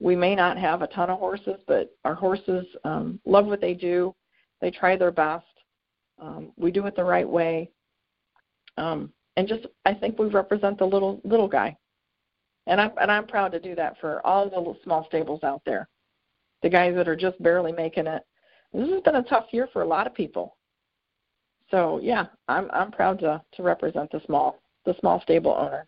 We 0.00 0.14
may 0.14 0.34
not 0.34 0.58
have 0.58 0.82
a 0.82 0.86
ton 0.88 1.10
of 1.10 1.18
horses, 1.18 1.58
but 1.66 1.94
our 2.04 2.14
horses 2.14 2.66
um, 2.84 3.18
love 3.24 3.46
what 3.46 3.60
they 3.60 3.74
do. 3.74 4.14
They 4.60 4.70
try 4.70 4.96
their 4.96 5.10
best. 5.10 5.44
Um, 6.20 6.52
we 6.56 6.70
do 6.70 6.86
it 6.86 6.96
the 6.96 7.04
right 7.04 7.28
way, 7.28 7.70
um, 8.78 9.12
and 9.36 9.46
just 9.48 9.66
I 9.84 9.92
think 9.92 10.18
we 10.18 10.26
represent 10.26 10.78
the 10.78 10.86
little 10.86 11.20
little 11.24 11.48
guy, 11.48 11.76
and 12.66 12.80
I'm 12.80 12.90
and 13.00 13.10
I'm 13.10 13.26
proud 13.26 13.52
to 13.52 13.60
do 13.60 13.74
that 13.76 13.98
for 14.00 14.24
all 14.26 14.48
the 14.48 14.74
small 14.82 15.06
stables 15.06 15.42
out 15.44 15.62
there, 15.64 15.88
the 16.62 16.68
guys 16.68 16.94
that 16.96 17.08
are 17.08 17.16
just 17.16 17.40
barely 17.42 17.72
making 17.72 18.06
it, 18.06 18.22
this 18.72 18.88
has 18.88 19.02
been 19.02 19.16
a 19.16 19.22
tough 19.22 19.46
year 19.52 19.68
for 19.72 19.82
a 19.82 19.86
lot 19.86 20.06
of 20.06 20.14
people. 20.14 20.56
So 21.70 22.00
yeah, 22.02 22.26
I'm 22.48 22.70
I'm 22.72 22.90
proud 22.90 23.18
to 23.20 23.42
to 23.56 23.62
represent 23.62 24.10
the 24.10 24.20
small 24.26 24.58
the 24.84 24.94
small 25.00 25.20
stable 25.22 25.52
owner. 25.52 25.86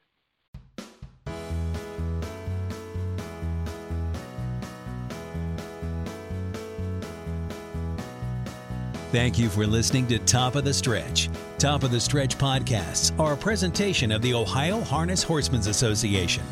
Thank 9.10 9.38
you 9.38 9.48
for 9.48 9.66
listening 9.66 10.06
to 10.08 10.18
Top 10.18 10.54
of 10.54 10.64
the 10.64 10.74
Stretch. 10.74 11.30
Top 11.56 11.82
of 11.82 11.90
the 11.90 11.98
Stretch 11.98 12.36
podcasts 12.36 13.18
are 13.18 13.32
a 13.32 13.36
presentation 13.38 14.12
of 14.12 14.20
the 14.20 14.34
Ohio 14.34 14.82
Harness 14.82 15.22
Horsemen's 15.22 15.66
Association. 15.66 16.44